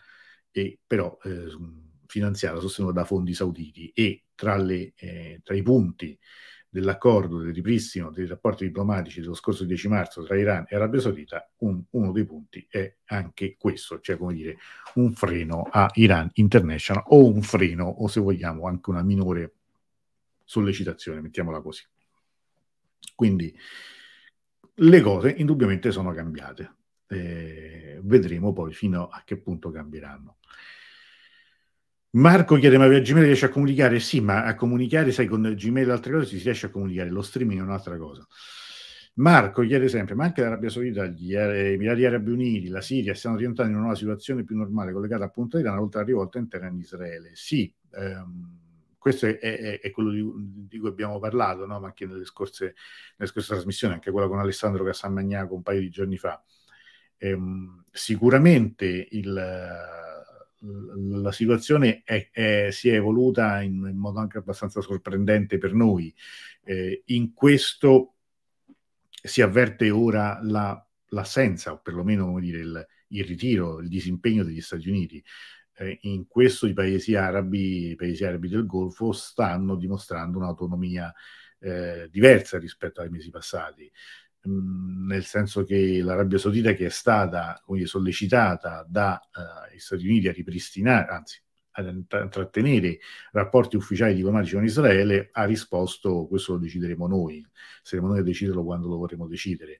[0.52, 1.48] e però eh,
[2.06, 3.92] finanziata, sostenuta da fondi sauditi.
[3.94, 6.18] E tra, le, eh, tra i punti
[6.70, 11.50] dell'accordo del ripristino dei rapporti diplomatici dello scorso 10 marzo tra Iran e Arabia Saudita,
[11.60, 14.58] un, uno dei punti è anche questo, cioè come dire
[14.96, 19.54] un freno a Iran International o un freno o se vogliamo anche una minore
[20.44, 21.84] sollecitazione, mettiamola così.
[23.16, 23.56] Quindi
[24.76, 26.76] le cose indubbiamente sono cambiate.
[27.08, 30.39] Eh, vedremo poi fino a che punto cambieranno.
[32.12, 34.00] Marco chiede: Ma via Gmail riesce a comunicare?
[34.00, 37.22] Sì, ma a comunicare, sai, con Gmail e altre cose si riesce a comunicare, lo
[37.22, 38.26] streaming è un'altra cosa.
[39.16, 43.70] Marco chiede sempre: Ma anche l'Arabia Saudita, gli Emirati Arabi Uniti, la Siria stiano diventando
[43.70, 46.78] in una nuova situazione più normale, collegata appunto a Iran, oltre alla rivolta interna in
[46.78, 47.32] Israele?
[47.34, 48.58] Sì, ehm,
[48.98, 51.80] questo è, è, è quello di, di, cui abbiamo parlato, no?
[51.80, 52.76] ma anche nelle scorse,
[53.18, 56.42] nelle scorse trasmissioni, anche quella con Alessandro Cassamagnaco un paio di giorni fa.
[57.18, 59.34] Ehm, sicuramente il
[60.62, 66.14] la situazione è, è, si è evoluta in, in, modo anche abbastanza sorprendente per noi.
[66.64, 68.16] Eh, in questo
[69.10, 74.90] si avverte ora la, l'assenza, o perlomeno dire, il, il, ritiro, il disimpegno degli Stati
[74.90, 75.24] Uniti.
[75.78, 81.14] Eh, in questo i paesi arabi, i paesi arabi del Golfo stanno dimostrando un'autonomia
[81.60, 83.90] eh, diversa rispetto ai mesi passati.
[84.42, 90.32] Nel senso che l'Arabia Saudita che è stata dire, sollecitata dagli uh, Stati Uniti a
[90.32, 93.00] ripristinare, anzi a trattenere
[93.32, 97.46] rapporti ufficiali diplomatici con Israele, ha risposto questo lo decideremo noi,
[97.82, 99.80] saremo noi a deciderlo quando lo vorremo decidere.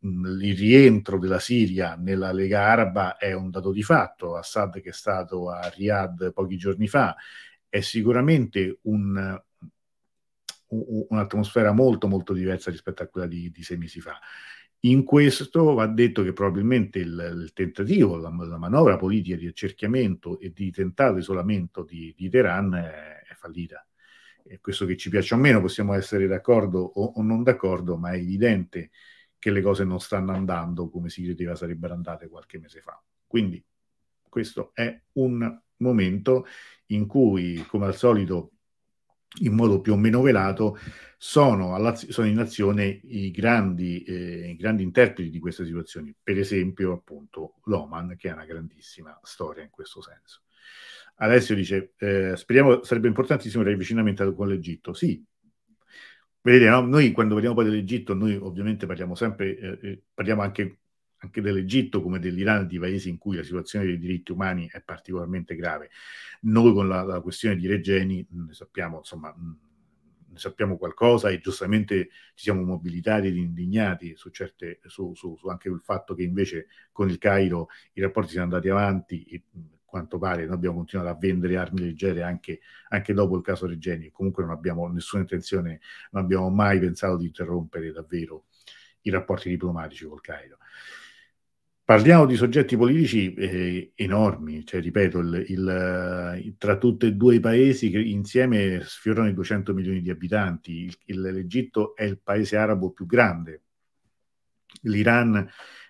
[0.00, 4.92] Il rientro della Siria nella Lega Araba è un dato di fatto, Assad che è
[4.92, 7.16] stato a Riyadh pochi giorni fa
[7.68, 9.42] è sicuramente un,
[11.08, 14.18] un'atmosfera molto molto diversa rispetto a quella di, di, sei mesi fa.
[14.80, 20.38] In questo va detto che probabilmente il, il tentativo, la, la, manovra politica di accerchiamento
[20.38, 23.86] e di tentato isolamento di, di Teheran è, è, fallita.
[24.44, 28.10] E questo che ci piace o meno, possiamo essere d'accordo o, o, non d'accordo, ma
[28.12, 28.90] è evidente
[29.38, 33.02] che le cose non stanno andando come si credeva sarebbero andate qualche mese fa.
[33.26, 33.64] Quindi
[34.28, 36.46] questo è un momento
[36.86, 38.53] in cui, come al solito,
[39.42, 40.78] in modo più o meno velato,
[41.16, 46.92] sono, sono in azione i grandi, eh, i grandi, interpreti di queste situazioni, per esempio
[46.92, 50.42] appunto l'Oman, che ha una grandissima storia in questo senso.
[51.16, 54.92] Alessio dice, eh, speriamo, sarebbe importantissimo il riavvicinamento con l'Egitto.
[54.92, 55.24] Sì,
[56.42, 56.80] vedete, no?
[56.82, 60.80] noi quando parliamo poi dell'Egitto, noi ovviamente parliamo sempre, eh, eh parliamo anche
[61.24, 65.56] anche dell'Egitto come dell'Iran, di paesi in cui la situazione dei diritti umani è particolarmente
[65.56, 65.90] grave.
[66.42, 72.08] Noi con la, la questione di Regeni ne sappiamo, insomma, ne sappiamo qualcosa e giustamente
[72.34, 76.66] ci siamo mobilitati ed indignati su, certe, su, su, su anche il fatto che invece
[76.92, 79.42] con il Cairo i rapporti siano andati avanti e
[79.84, 84.10] quanto pare noi abbiamo continuato a vendere armi leggere anche, anche dopo il caso Regeni.
[84.10, 88.46] Comunque non abbiamo nessuna intenzione, non abbiamo mai pensato di interrompere davvero
[89.02, 90.58] i rapporti diplomatici col Cairo.
[91.86, 97.40] Parliamo di soggetti politici eh, enormi, cioè ripeto, il, il, tra tutti e due i
[97.40, 102.90] paesi che insieme sfiorano i 200 milioni di abitanti, il, l'Egitto è il paese arabo
[102.90, 103.64] più grande,
[104.84, 105.46] l'Iran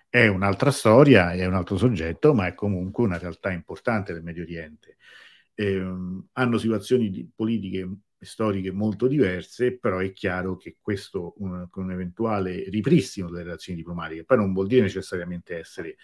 [0.09, 4.43] è un'altra storia, è un altro soggetto, ma è comunque una realtà importante del Medio
[4.43, 4.97] Oriente.
[5.53, 5.81] Eh,
[6.33, 12.69] hanno situazioni politiche storiche molto diverse, però è chiaro che questo, un, con un eventuale
[12.69, 15.97] ripristino delle relazioni diplomatiche, poi non vuol dire necessariamente essere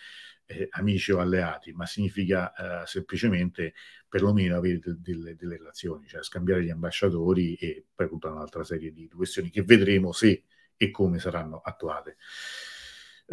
[0.45, 3.73] eh, amici o alleati, ma significa eh, semplicemente
[4.07, 8.91] perlomeno avere de- de- delle relazioni, cioè scambiare gli ambasciatori e poi tutta un'altra serie
[8.91, 10.43] di questioni che vedremo se
[10.75, 12.17] e come saranno attuate.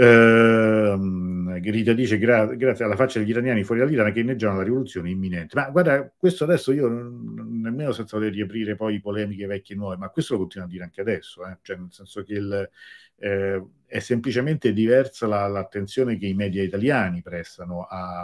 [0.01, 5.11] Uh, Rita dice gra- grazie alla faccia degli iraniani fuori dall'Iran che inneggiano la rivoluzione
[5.11, 5.57] imminente.
[5.57, 10.09] Ma guarda, questo adesso io nemmeno senza voler riaprire poi polemiche vecchie e nuove, ma
[10.11, 11.59] questo lo continuo a dire anche adesso, eh?
[11.63, 12.71] cioè nel senso che il,
[13.17, 18.23] eh, è semplicemente diversa la, l'attenzione che i media italiani prestano a,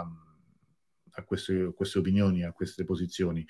[1.11, 3.45] a queste, queste opinioni, a queste posizioni,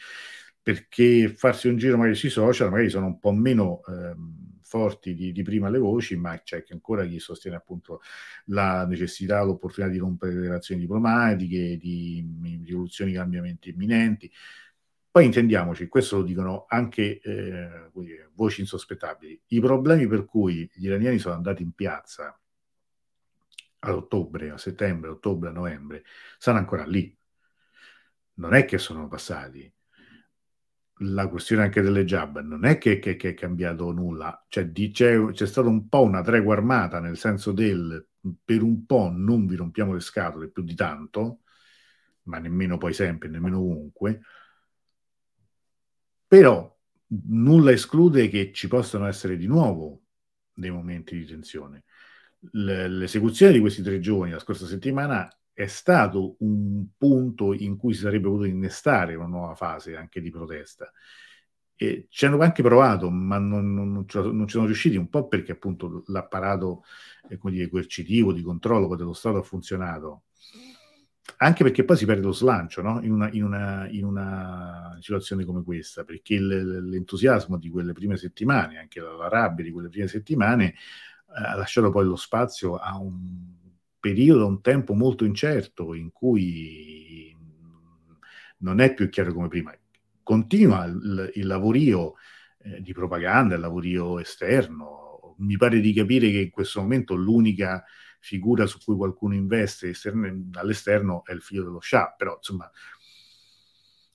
[0.63, 3.81] perché farsi un giro magari sui social magari sono un po' meno...
[3.87, 8.01] Ehm, forti di, di, prima le voci, ma c'è che ancora chi sostiene appunto
[8.45, 12.25] la necessità, l'opportunità di rompere le relazioni diplomatiche, di,
[12.65, 14.31] rivoluzioni, cambiamenti imminenti.
[15.11, 17.89] Poi intendiamoci, questo lo dicono anche eh,
[18.33, 19.39] voci insospettabili.
[19.47, 22.37] I problemi per cui gli iraniani sono andati in piazza
[23.79, 26.03] ad ottobre, a settembre, ottobre, novembre,
[26.37, 27.15] stanno ancora lì.
[28.37, 29.74] Non è che sono passati
[30.99, 34.91] la questione anche delle jab non è che, che, che è cambiato nulla, cioè, di,
[34.91, 38.07] c'è, stata un po' una tregua armata nel senso del
[38.43, 41.41] per un po' non vi rompiamo le scatole più di tanto,
[42.23, 44.21] ma nemmeno poi sempre, nemmeno ovunque,
[46.27, 46.73] però
[47.07, 50.01] nulla esclude che ci possano essere di nuovo
[50.53, 51.83] dei momenti di tensione.
[52.51, 58.01] L'esecuzione di questi tre giorni la scorsa settimana è stato un punto in cui si
[58.01, 60.91] sarebbe potuto innestare una nuova fase anche di protesta.
[61.77, 65.53] E ci hanno anche provato, ma non, non, non, ci, sono riusciti, un po' perché
[65.53, 66.83] appunto l'apparato
[67.29, 70.23] eh, dire, coercitivo di controllo dello Stato ha funzionato,
[71.37, 73.01] anche perché poi si perde lo slancio no?
[73.01, 78.17] in, una, in, una, in, una, situazione come questa, perché il, l'entusiasmo di quelle prime
[78.17, 80.75] settimane, anche la, la rabbia di quelle prime settimane, eh,
[81.27, 83.63] ha lasciato poi lo spazio a un
[84.05, 87.35] periodo, un tempo molto incerto in cui
[88.59, 89.75] non è più chiaro come prima.
[90.21, 92.13] Continua il, il lavorio
[92.59, 95.33] eh, di propaganda, il lavorio esterno.
[95.39, 97.83] Mi pare di capire che in questo momento l'unica
[98.19, 102.69] figura su cui qualcuno investe esterne, all'esterno è il figlio dello Shah, però insomma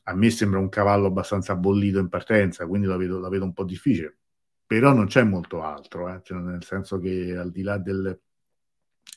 [0.04, 3.52] a me sembra un cavallo abbastanza bollito in partenza, quindi la vedo, la vedo un
[3.52, 4.18] po' difficile.
[4.66, 6.20] Però non c'è molto altro, eh?
[6.22, 8.16] cioè, nel senso che al di là del,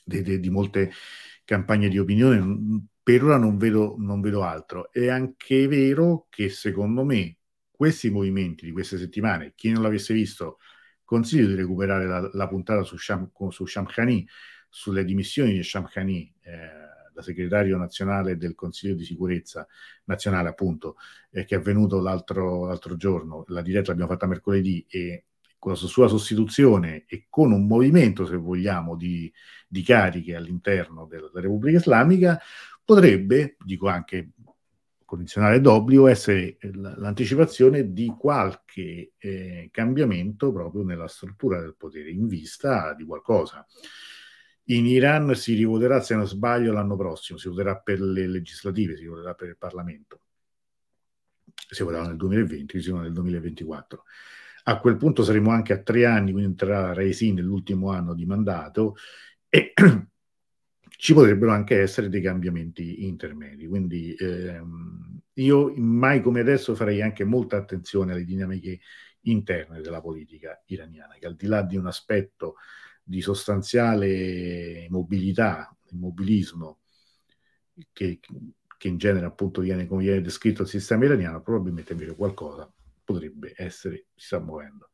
[0.04, 0.92] de, de, di molte
[1.44, 4.90] campagne di opinione, per ora non vedo, non vedo altro.
[4.90, 7.38] È anche vero che secondo me
[7.70, 10.58] questi movimenti di queste settimane, chi non l'avesse visto,
[11.04, 14.26] consiglio di recuperare la, la puntata su, Sham, su Shamkhani,
[14.68, 19.66] sulle dimissioni di Shamkhani, eh, da segretario nazionale del Consiglio di sicurezza
[20.04, 20.96] nazionale, appunto,
[21.30, 23.44] eh, che è avvenuto l'altro, l'altro giorno.
[23.48, 25.24] La diretta l'abbiamo fatta mercoledì e
[25.64, 29.32] con la sua sostituzione e con un movimento, se vogliamo, di,
[29.66, 32.38] di cariche all'interno della, della Repubblica Islamica,
[32.84, 34.32] potrebbe, dico anche
[35.06, 42.92] condizionale d'obbligo, essere l'anticipazione di qualche eh, cambiamento proprio nella struttura del potere in vista
[42.92, 43.66] di qualcosa.
[44.64, 49.06] In Iran si rivoterà, se non sbaglio, l'anno prossimo, si voterà per le legislative, si
[49.06, 50.20] voterà per il Parlamento.
[51.54, 54.04] Si voterà nel 2020, si voterà nel 2024.
[54.66, 58.96] A quel punto saremo anche a tre anni, quindi entrerà Reisi nell'ultimo anno di mandato
[59.48, 59.74] e
[60.96, 63.66] ci potrebbero anche essere dei cambiamenti intermedi.
[63.66, 68.80] Quindi ehm, io mai come adesso farei anche molta attenzione alle dinamiche
[69.22, 72.56] interne della politica iraniana, che al di là di un aspetto
[73.02, 76.78] di sostanziale mobilità, immobilismo,
[77.92, 78.18] che,
[78.78, 82.72] che in genere appunto viene, come viene descritto il sistema iraniano, probabilmente invece qualcosa
[83.04, 84.90] potrebbe essere, si sta muovendo.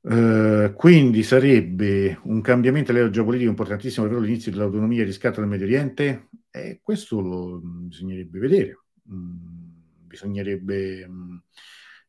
[0.00, 5.48] Uh, quindi sarebbe un cambiamento a livello geopolitico importantissimo per l'inizio dell'autonomia e riscatto del
[5.48, 6.28] Medio Oriente?
[6.50, 8.78] E questo lo bisognerebbe vedere,
[9.12, 11.36] mm, bisognerebbe, mm,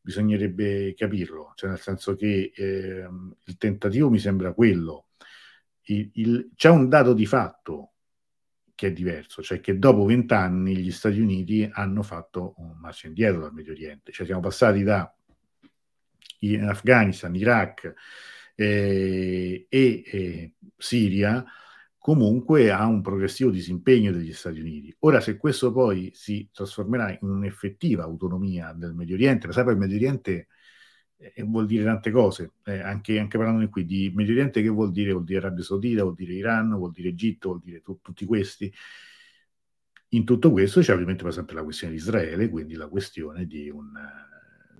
[0.00, 3.08] bisognerebbe, capirlo, cioè nel senso che eh,
[3.44, 5.08] il tentativo mi sembra quello.
[5.82, 7.89] Il, il, c'è un dato di fatto
[8.80, 13.42] che è diverso, cioè che dopo vent'anni gli Stati Uniti hanno fatto un marcia indietro
[13.42, 15.14] dal Medio Oriente, cioè siamo passati da
[16.66, 17.92] Afghanistan, Iraq
[18.54, 21.44] eh, e eh, Siria
[21.98, 24.96] comunque a un progressivo disimpegno degli Stati Uniti.
[25.00, 29.76] Ora, se questo poi si trasformerà in un'effettiva autonomia del Medio Oriente, lo sai, il
[29.76, 30.48] Medio Oriente
[31.20, 34.90] eh, vuol dire tante cose, eh, anche, anche parlando qui di Medio Oriente che vuol
[34.90, 35.12] dire?
[35.12, 38.72] Vuol dire Arabia Saudita, vuol dire Iran, vuol dire Egitto, vuol dire tu, tutti questi.
[40.12, 43.70] In tutto questo c'è ovviamente per esempio la questione di Israele, quindi la questione di
[43.70, 43.92] un,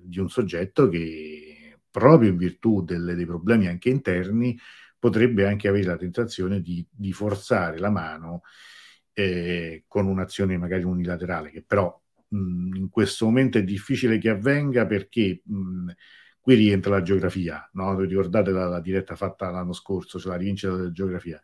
[0.03, 4.59] di un soggetto che proprio in virtù delle, dei problemi anche interni
[4.99, 8.43] potrebbe anche avere la tentazione di, di forzare la mano
[9.12, 14.86] eh, con un'azione magari unilaterale, che però mh, in questo momento è difficile che avvenga
[14.86, 15.91] perché mh,
[16.41, 17.99] qui rientra la geografia, no?
[18.01, 21.41] ricordate la, la, diretta fatta l'anno scorso, cioè la rivincita della geografia.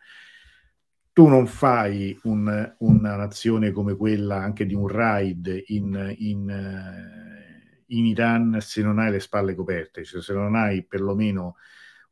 [1.12, 7.84] Tu non fai un, una nazione come quella anche di un raid in, in, eh,
[7.86, 11.56] in, Iran se non hai le spalle coperte, cioè se non hai perlomeno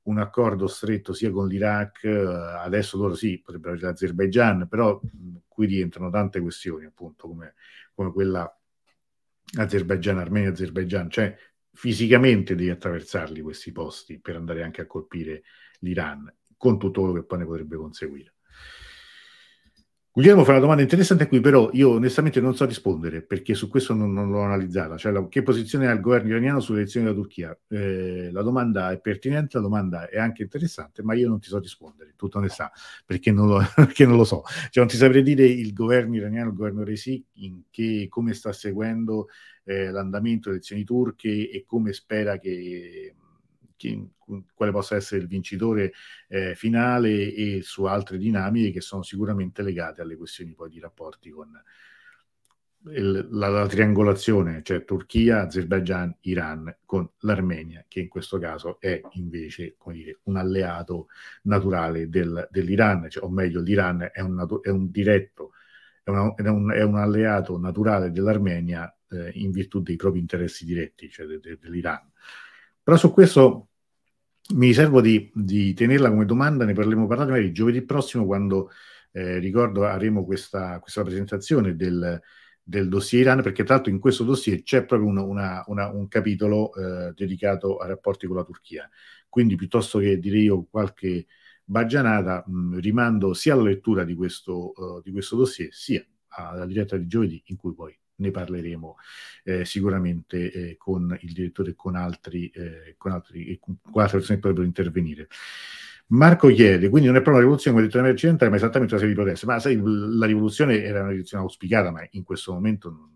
[0.05, 2.27] un accordo stretto sia con l'Iraq, eh,
[2.59, 5.01] adesso loro sì, potrebbero avere l'Azerbaijan, però
[5.49, 7.55] qui rientrano tante questioni, appunto, come,
[7.95, 8.59] come quella
[9.57, 11.37] Azerbaijan, Armenia, Azerbaijan, cioè
[11.75, 15.43] fisicamente devi attraversarli questi posti per andare anche a colpire
[15.81, 18.34] l'Iran, con tutto quello che poi ne potrebbe conseguire.
[20.17, 23.95] Guglielmo fa una domanda interessante qui, però io onestamente non so rispondere perché su questo
[23.95, 24.97] non, non l'ho analizzata.
[24.97, 27.59] Cioè, la, che posizione ha il governo iraniano sulle elezioni della Turchia?
[27.67, 31.59] Eh, la domanda è pertinente, la domanda è anche interessante, ma io non ti so
[31.59, 32.71] rispondere, tutta onestà,
[33.05, 34.45] perché non lo, perché non lo so.
[34.45, 38.53] Cioè, non ti saprei dire il governo iraniano, il governo Resi, in che, come sta
[38.53, 39.27] seguendo
[39.65, 43.17] eh, l'andamento delle elezioni turche e come spera che
[43.85, 44.11] chi,
[44.55, 45.93] quale possa essere il vincitore
[46.29, 51.31] eh, finale e su altre dinamiche che sono sicuramente legate alle questioni poi di rapporti
[51.31, 51.51] con
[52.87, 59.01] il, la, la, triangolazione, cioè Turchia, Azerbaijan, Iran con l'Armenia, che in questo caso è
[59.13, 61.09] invece dire, un alleato
[61.43, 65.53] naturale del, dell'Iran, cioè, o meglio l'Iran è un, è un diretto,
[66.03, 66.35] è, un,
[66.73, 71.59] è, un, alleato naturale dell'Armenia eh, in virtù dei propri interessi diretti, cioè de, de,
[71.59, 72.11] dell'Iran.
[72.83, 73.69] Però su questo
[74.53, 78.71] mi riservo di, di, tenerla come domanda, ne parleremo parlare magari giovedì prossimo quando
[79.13, 82.21] eh, ricordo avremo questa, questa presentazione del,
[82.63, 86.09] del, dossier Iran, perché tra l'altro in questo dossier c'è proprio una, una, una, un
[86.09, 88.89] capitolo eh, dedicato ai rapporti con la Turchia.
[89.29, 91.27] Quindi piuttosto che dire io qualche
[91.65, 96.97] baggianata, mh, rimando sia alla lettura di questo, uh, di questo dossier, sia alla diretta
[96.97, 98.97] di giovedì in cui poi ne parleremo
[99.45, 104.37] eh, sicuramente eh, con il direttore e con altri, eh, con, altri, con altre persone
[104.37, 105.29] che potrebbero intervenire.
[106.09, 109.03] Marco chiede, quindi non è proprio una rivoluzione come detto nell'America occidentale, ma esattamente una
[109.03, 109.47] serie di proteste.
[109.47, 113.11] Ma sai, la rivoluzione era una rivoluzione auspicata, ma in questo momento non,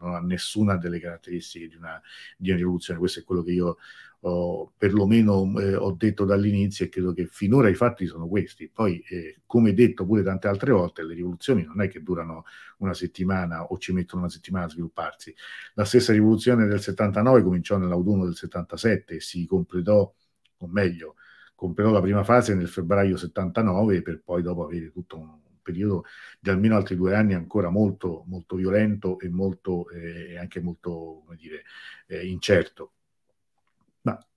[0.00, 2.00] non ha nessuna delle caratteristiche di una,
[2.36, 2.98] di una rivoluzione.
[2.98, 3.78] Questo è quello che io
[4.26, 8.68] ho, perlomeno eh, ho detto dall'inizio e credo che finora i fatti sono questi.
[8.68, 12.44] Poi, eh, come detto pure tante altre volte, le rivoluzioni non è che durano
[12.78, 15.34] una settimana o ci mettono una settimana a svilupparsi.
[15.74, 20.12] La stessa rivoluzione del 79 cominciò nell'autunno del 77 e si completò,
[20.58, 21.16] o meglio,
[21.54, 26.04] completò la prima fase nel febbraio 79 per poi dopo avere tutto un periodo
[26.40, 31.36] di almeno altri due anni ancora molto, molto violento e molto, eh, anche molto, come
[31.36, 31.62] dire,
[32.06, 32.92] eh, incerto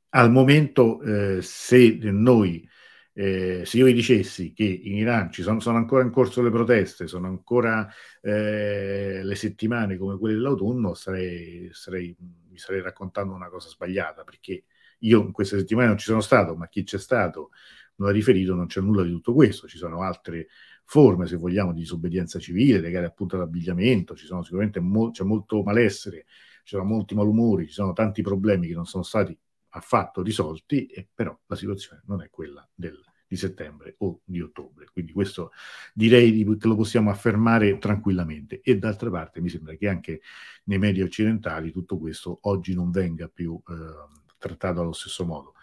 [0.10, 2.68] al momento, eh, se noi,
[3.14, 6.50] eh, se io vi dicessi che in Iran ci sono, sono ancora in corso le
[6.50, 7.88] proteste, sono ancora
[8.22, 12.16] eh, le settimane come quelle dell'autunno, sarei, sarei,
[12.50, 14.64] mi sarei raccontando una cosa sbagliata, perché
[15.00, 17.50] io in queste settimane non ci sono stato, ma chi c'è stato
[17.96, 20.48] non ha riferito, non c'è nulla di tutto questo, ci sono altre
[20.86, 25.62] forme, se vogliamo, di disobbedienza civile, legate appunto all'abbigliamento, ci sono sicuramente mo- c'è molto
[25.64, 26.26] malessere,
[26.64, 29.38] ci sono molti malumori, ci sono tanti problemi che non sono stati
[29.70, 34.88] affatto risolti, e però la situazione non è quella del, di settembre o di ottobre.
[34.92, 35.52] Quindi questo
[35.94, 38.62] direi che lo possiamo affermare tranquillamente.
[38.62, 40.22] E d'altra parte mi sembra che anche
[40.66, 45.54] nei media occidentali tutto questo oggi non venga più eh, trattato allo stesso modo.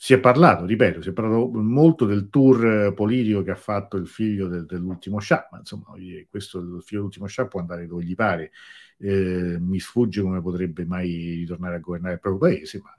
[0.00, 4.06] Si è parlato, ripeto, si è parlato molto del tour politico che ha fatto il
[4.06, 5.86] figlio del, dell'ultimo Shah, ma insomma,
[6.30, 8.52] questo il figlio dell'ultimo Shah può andare dove gli pare.
[8.98, 12.94] Eh, mi sfugge come potrebbe mai ritornare a governare il proprio paese, ma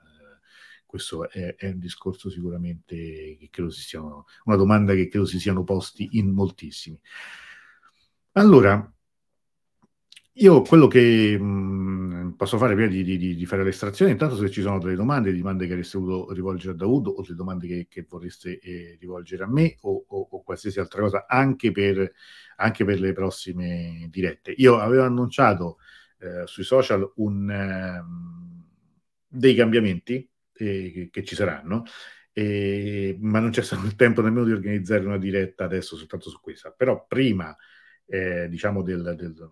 [0.90, 5.38] questo è, è, un discorso sicuramente che credo si siano, una domanda che credo si
[5.38, 6.98] siano posti in moltissimi.
[8.32, 8.92] Allora,
[10.34, 14.50] io quello che mh, mm, posso fare prima di, di, di, fare l'estrazione, intanto se
[14.50, 17.86] ci sono delle domande, domande che avreste voluto rivolgere a Daudo o delle domande che,
[17.88, 22.12] che vorreste eh, rivolgere a me o, o, o, qualsiasi altra cosa, anche per,
[22.56, 24.52] anche per, le prossime dirette.
[24.56, 25.78] Io avevo annunciato
[26.18, 28.04] eh, sui social un, eh,
[29.28, 30.29] dei cambiamenti
[30.60, 31.84] eh, che ci saranno,
[32.32, 36.40] eh, ma non c'è stato il tempo nemmeno di organizzare una diretta adesso soltanto su
[36.40, 36.70] questa.
[36.70, 37.54] Però prima,
[38.06, 39.50] eh, diciamo, del, del,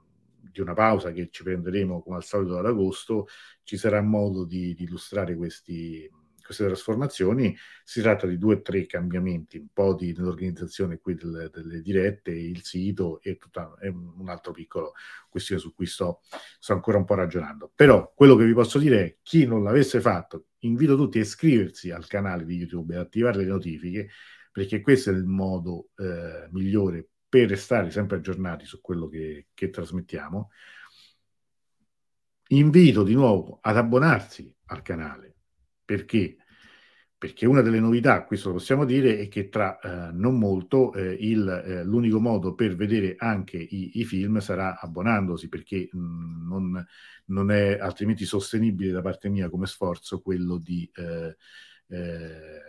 [0.51, 3.27] di una pausa che ci prenderemo come al solito ad agosto,
[3.63, 6.09] ci sarà modo di, di illustrare questi,
[6.43, 7.55] queste trasformazioni.
[7.85, 12.31] Si tratta di due o tre cambiamenti, un po' di, nell'organizzazione qui delle, delle dirette,
[12.31, 14.93] il sito e tutta è un altro piccolo
[15.29, 16.21] questione su cui sto,
[16.59, 17.71] sto ancora un po' ragionando.
[17.75, 21.91] Però quello che vi posso dire è chi non l'avesse fatto, invito tutti a iscriversi
[21.91, 24.11] al canale di YouTube e attivare le notifiche,
[24.53, 29.71] perché questo è il modo eh, migliore per restare sempre aggiornati su quello che, che
[29.71, 30.51] trasmettiamo.
[32.51, 35.29] Invito di nuovo ad abbonarsi al canale
[35.89, 36.37] Perché?
[37.19, 41.17] Perché una delle novità, questo lo possiamo dire, è che tra eh, non molto eh,
[41.19, 46.49] il, eh, l'unico modo per vedere anche i, i film sarà abbonandosi, perché mh, mm,
[46.49, 46.87] non,
[47.27, 51.37] non, è altrimenti sostenibile da parte mia come sforzo quello di eh,
[51.89, 52.63] eh,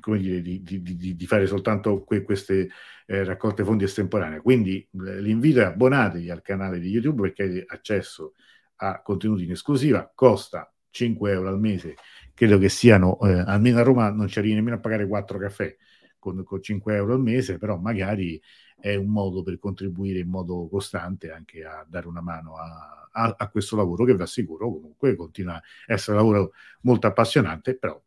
[0.00, 2.68] come dire, di, di, di, fare soltanto que- queste
[3.06, 4.40] eh, raccolte fondi estemporanee.
[4.40, 8.34] Quindi l'invito è abbonatevi al canale di YouTube perché avete accesso
[8.76, 11.94] a contenuti in esclusiva, costa 5 euro al mese,
[12.34, 15.76] credo che siano, eh, almeno a Roma non ci arrivi nemmeno a pagare 4 caffè
[16.18, 18.40] con, con 5 euro al mese, però magari
[18.78, 23.34] è un modo per contribuire in modo costante anche a dare una mano a, a,
[23.38, 26.52] a questo lavoro che vi assicuro comunque continua a essere un lavoro
[26.82, 28.00] molto appassionante, però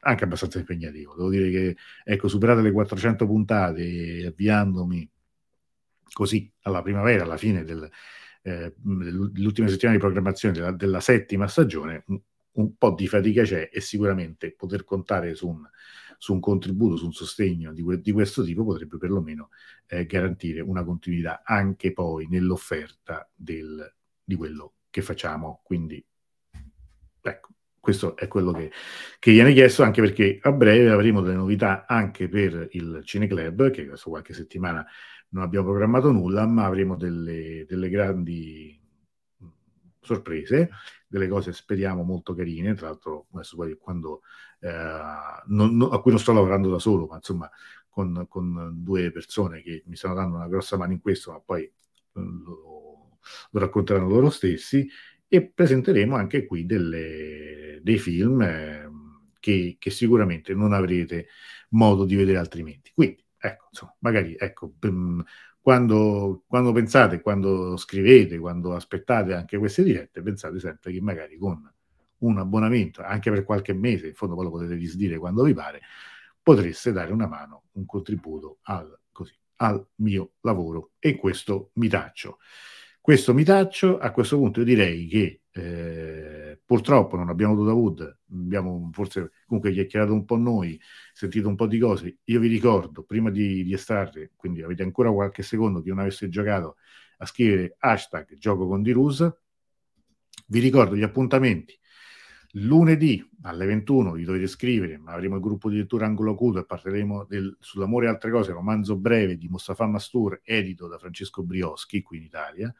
[0.00, 1.14] anche abbastanza impegnativo.
[1.14, 5.08] Devo dire che, ecco, superate le 400 puntate, avviandomi
[6.12, 7.88] così alla primavera, alla fine del,
[8.42, 12.04] eh, dell'ultima settimana di programmazione della, della settima stagione,
[12.52, 15.68] un, po' di fatica c'è e sicuramente poter contare su un,
[16.18, 19.50] su un contributo, su un sostegno di, di questo tipo potrebbe perlomeno
[19.86, 25.60] eh, garantire una continuità anche poi nell'offerta del, di quello che facciamo.
[25.64, 26.04] Quindi,
[27.22, 27.48] ecco,
[27.80, 28.70] questo è quello che,
[29.18, 33.82] che viene chiesto, anche perché a breve avremo delle novità anche per il Cineclub, che
[33.82, 34.86] adesso qualche settimana
[35.30, 38.79] non abbiamo programmato nulla, ma avremo delle, delle grandi
[40.14, 40.70] sorprese,
[41.06, 44.22] delle cose speriamo molto carine, tra l'altro adesso poi quando,
[44.60, 44.68] eh,
[45.46, 47.48] non, non, a cui non sto lavorando da solo, ma insomma
[47.88, 51.62] con, con, due persone che mi stanno dando una grossa mano in questo, ma poi
[51.64, 51.72] eh,
[52.14, 53.18] lo,
[53.50, 54.88] lo racconteranno loro stessi,
[55.28, 58.90] e presenteremo anche qui delle, dei film eh,
[59.38, 61.28] che, che, sicuramente non avrete
[61.70, 62.90] modo di vedere altrimenti.
[62.92, 65.20] Quindi, ecco, insomma, magari, ecco, mm,
[65.60, 71.70] quando, quando pensate, quando scrivete, quando aspettate anche queste dirette, pensate sempre che magari con
[72.18, 75.80] un abbonamento, anche per qualche mese, in fondo poi lo potete disdire quando vi pare,
[76.42, 80.92] potreste dare una mano, un contributo al, così, al mio lavoro.
[80.98, 82.38] E questo mi taccio.
[83.00, 88.18] Questo mi taccio, a questo punto io direi che eh, purtroppo non abbiamo Duda Wood,
[88.30, 90.80] abbiamo forse comunque chiacchierato un po' noi,
[91.12, 92.18] sentito un po' di cose.
[92.26, 96.28] Io vi ricordo, prima di, di estrarre, quindi avete ancora qualche secondo, chi non avesse
[96.28, 96.76] giocato,
[97.18, 99.28] a scrivere hashtag gioco con Dirus.
[100.46, 101.76] Vi ricordo gli appuntamenti
[102.54, 106.64] Lunedì alle 21 vi dovete scrivere, ma avremo il gruppo di lettura Angolo Acuto e
[106.64, 112.02] parleremo del, sull'amore e altre cose, romanzo breve di Mustafa Mastur, edito da Francesco Brioschi
[112.02, 112.74] qui in Italia.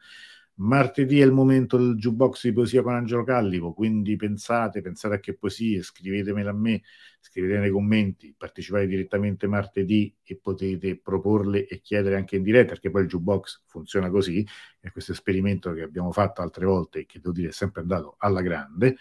[0.55, 5.19] Martedì è il momento del jukebox di poesia con Angelo Callivo, quindi pensate, pensate a
[5.19, 6.83] che poesie, scrivetemele a me,
[7.19, 12.91] scrivete nei commenti, partecipate direttamente martedì e potete proporle e chiedere anche in diretta, perché
[12.91, 14.45] poi il jukebox funziona così,
[14.79, 18.15] è questo esperimento che abbiamo fatto altre volte e che devo dire è sempre andato
[18.19, 18.97] alla grande.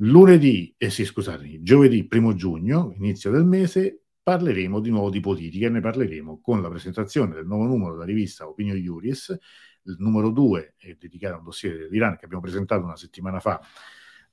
[0.00, 5.68] Lunedì, eh sì, scusatemi, giovedì primo giugno, inizio del mese, parleremo di nuovo di politica
[5.68, 9.38] e ne parleremo con la presentazione del nuovo numero della rivista Opinio Iuris.
[9.86, 13.60] Il numero 2 è dedicato a un dossier dell'Iran che abbiamo presentato una settimana fa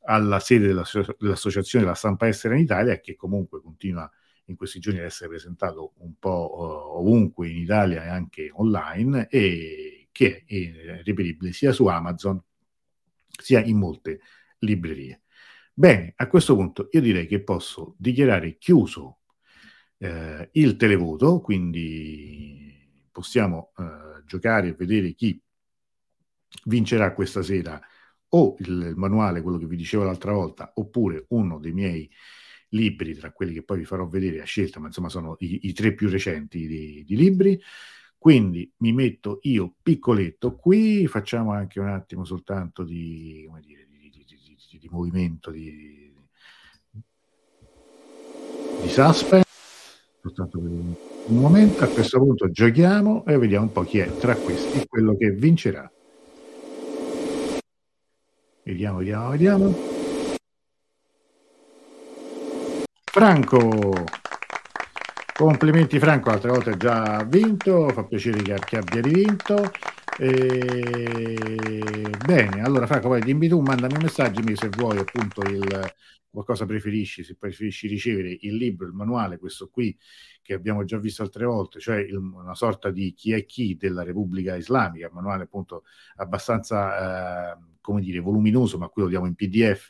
[0.06, 4.10] alla sede dell'Associazione della Stampa Estera in Italia che comunque continua
[4.46, 9.28] in questi giorni ad essere presentato un po' uh, ovunque in Italia e anche online
[9.30, 12.42] e che è reperibile sia su Amazon
[13.28, 14.20] sia in molte
[14.60, 15.22] librerie.
[15.74, 19.20] Bene, a questo punto io direi che posso dichiarare chiuso
[19.98, 25.42] eh, il televoto, quindi possiamo eh, giocare e vedere chi
[26.66, 27.80] vincerà questa sera
[28.36, 32.10] o il, manuale, quello che vi dicevo l'altra volta, oppure uno dei miei
[32.70, 35.74] libri, tra quelli che poi vi farò vedere a scelta, ma insomma sono i, i
[35.74, 37.60] tre più recenti di, di libri.
[38.18, 44.80] Quindi mi metto io piccoletto qui, facciamo anche un attimo soltanto di, come dire, di,
[44.80, 46.14] di movimento, di,
[48.82, 49.44] di suspense.
[50.22, 50.96] Soltanto per un
[51.26, 55.32] momento, a questo punto giochiamo e vediamo un po' chi è tra questi quello che
[55.32, 55.92] vincerà.
[58.64, 59.76] Vediamo, vediamo, vediamo.
[63.04, 64.06] Franco,
[65.34, 69.72] complimenti Franco, l'altra volta ha già vinto, fa piacere che, che abbia rivinto.
[70.18, 72.10] E...
[72.26, 75.94] Bene, allora Franco, poi dimmi tu, mandami un messaggio se vuoi appunto il
[76.34, 79.96] qualcosa preferisci, se preferisci ricevere il libro, il manuale, questo qui
[80.42, 84.02] che abbiamo già visto altre volte, cioè il, una sorta di chi è chi della
[84.02, 85.84] Repubblica Islamica, manuale appunto
[86.16, 89.90] abbastanza, eh, come dire, voluminoso, ma qui lo diamo in PDF,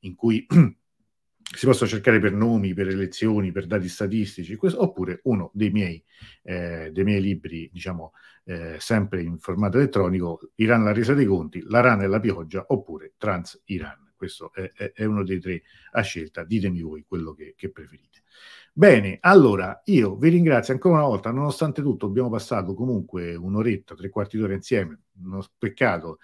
[0.00, 0.46] in cui
[1.54, 6.02] si possono cercare per nomi, per elezioni, per dati statistici, questo, oppure uno dei miei,
[6.42, 8.12] eh, dei miei libri, diciamo,
[8.44, 12.64] eh, sempre in formato elettronico, Iran la resa dei conti, la rana e la pioggia,
[12.68, 14.12] oppure Trans Iran.
[14.16, 15.62] questo è, è, è, uno dei tre
[15.92, 18.22] a scelta, ditemi voi quello che, che preferite.
[18.72, 24.10] Bene, allora io vi ringrazio ancora una volta, nonostante tutto abbiamo passato comunque un'oretta, tre
[24.10, 26.18] quarti d'ora insieme, uno peccato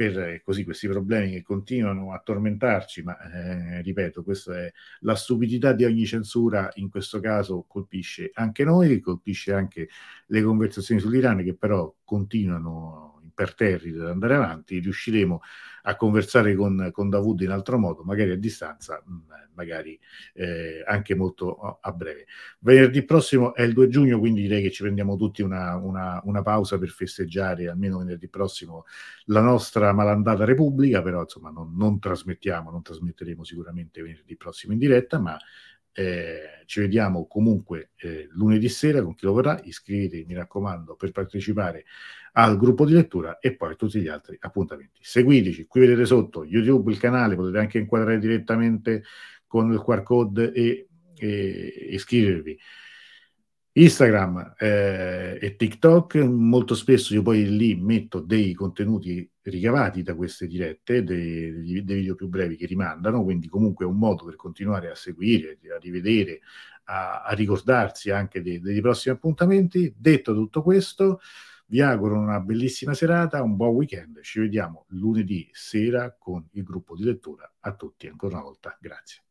[0.00, 5.14] per eh, così questi problemi che continuano a tormentarci, ma eh, ripeto, questa è la
[5.14, 9.90] stupidità di ogni censura, in questo caso colpisce anche noi, colpisce anche
[10.28, 15.40] le conversazioni sull'Iran che però continuano imperterriti ad andare avanti, riusciremo
[15.84, 19.18] a conversare con, con Davud in altro modo, magari a distanza, mm,
[19.54, 19.98] magari
[20.34, 22.26] eh, anche molto a breve.
[22.58, 26.42] Venerdì prossimo è il 2 giugno, quindi direi che ci prendiamo tutti una, una, una
[26.42, 28.84] pausa per festeggiare almeno venerdì prossimo
[29.26, 34.78] la nostra malandata Repubblica, però insomma non, non trasmettiamo, non trasmetteremo sicuramente venerdì prossimo in
[34.78, 35.38] diretta, ma
[35.92, 39.60] eh, ci vediamo comunque eh, lunedì sera con chi lo vorrà.
[39.62, 41.84] Iscrivetevi, mi raccomando, per partecipare
[42.32, 45.00] al gruppo di lettura e poi tutti gli altri appuntamenti.
[45.02, 49.02] Seguiteci, qui vedete sotto YouTube il canale, potete anche inquadrare direttamente
[49.46, 52.58] con il QR code e, e iscrivervi.
[53.72, 60.46] Instagram eh, e TikTok, molto spesso io poi lì metto dei contenuti ricavati da queste
[60.46, 64.90] dirette, dei, dei video più brevi che rimandano, quindi comunque è un modo per continuare
[64.90, 66.40] a seguire, a rivedere,
[66.84, 69.94] a, a ricordarsi anche dei, dei prossimi appuntamenti.
[69.96, 71.20] Detto tutto questo,
[71.66, 74.20] vi auguro una bellissima serata, un buon weekend.
[74.22, 77.50] Ci vediamo lunedì sera con il gruppo di lettura.
[77.60, 79.22] A tutti ancora una volta, grazie.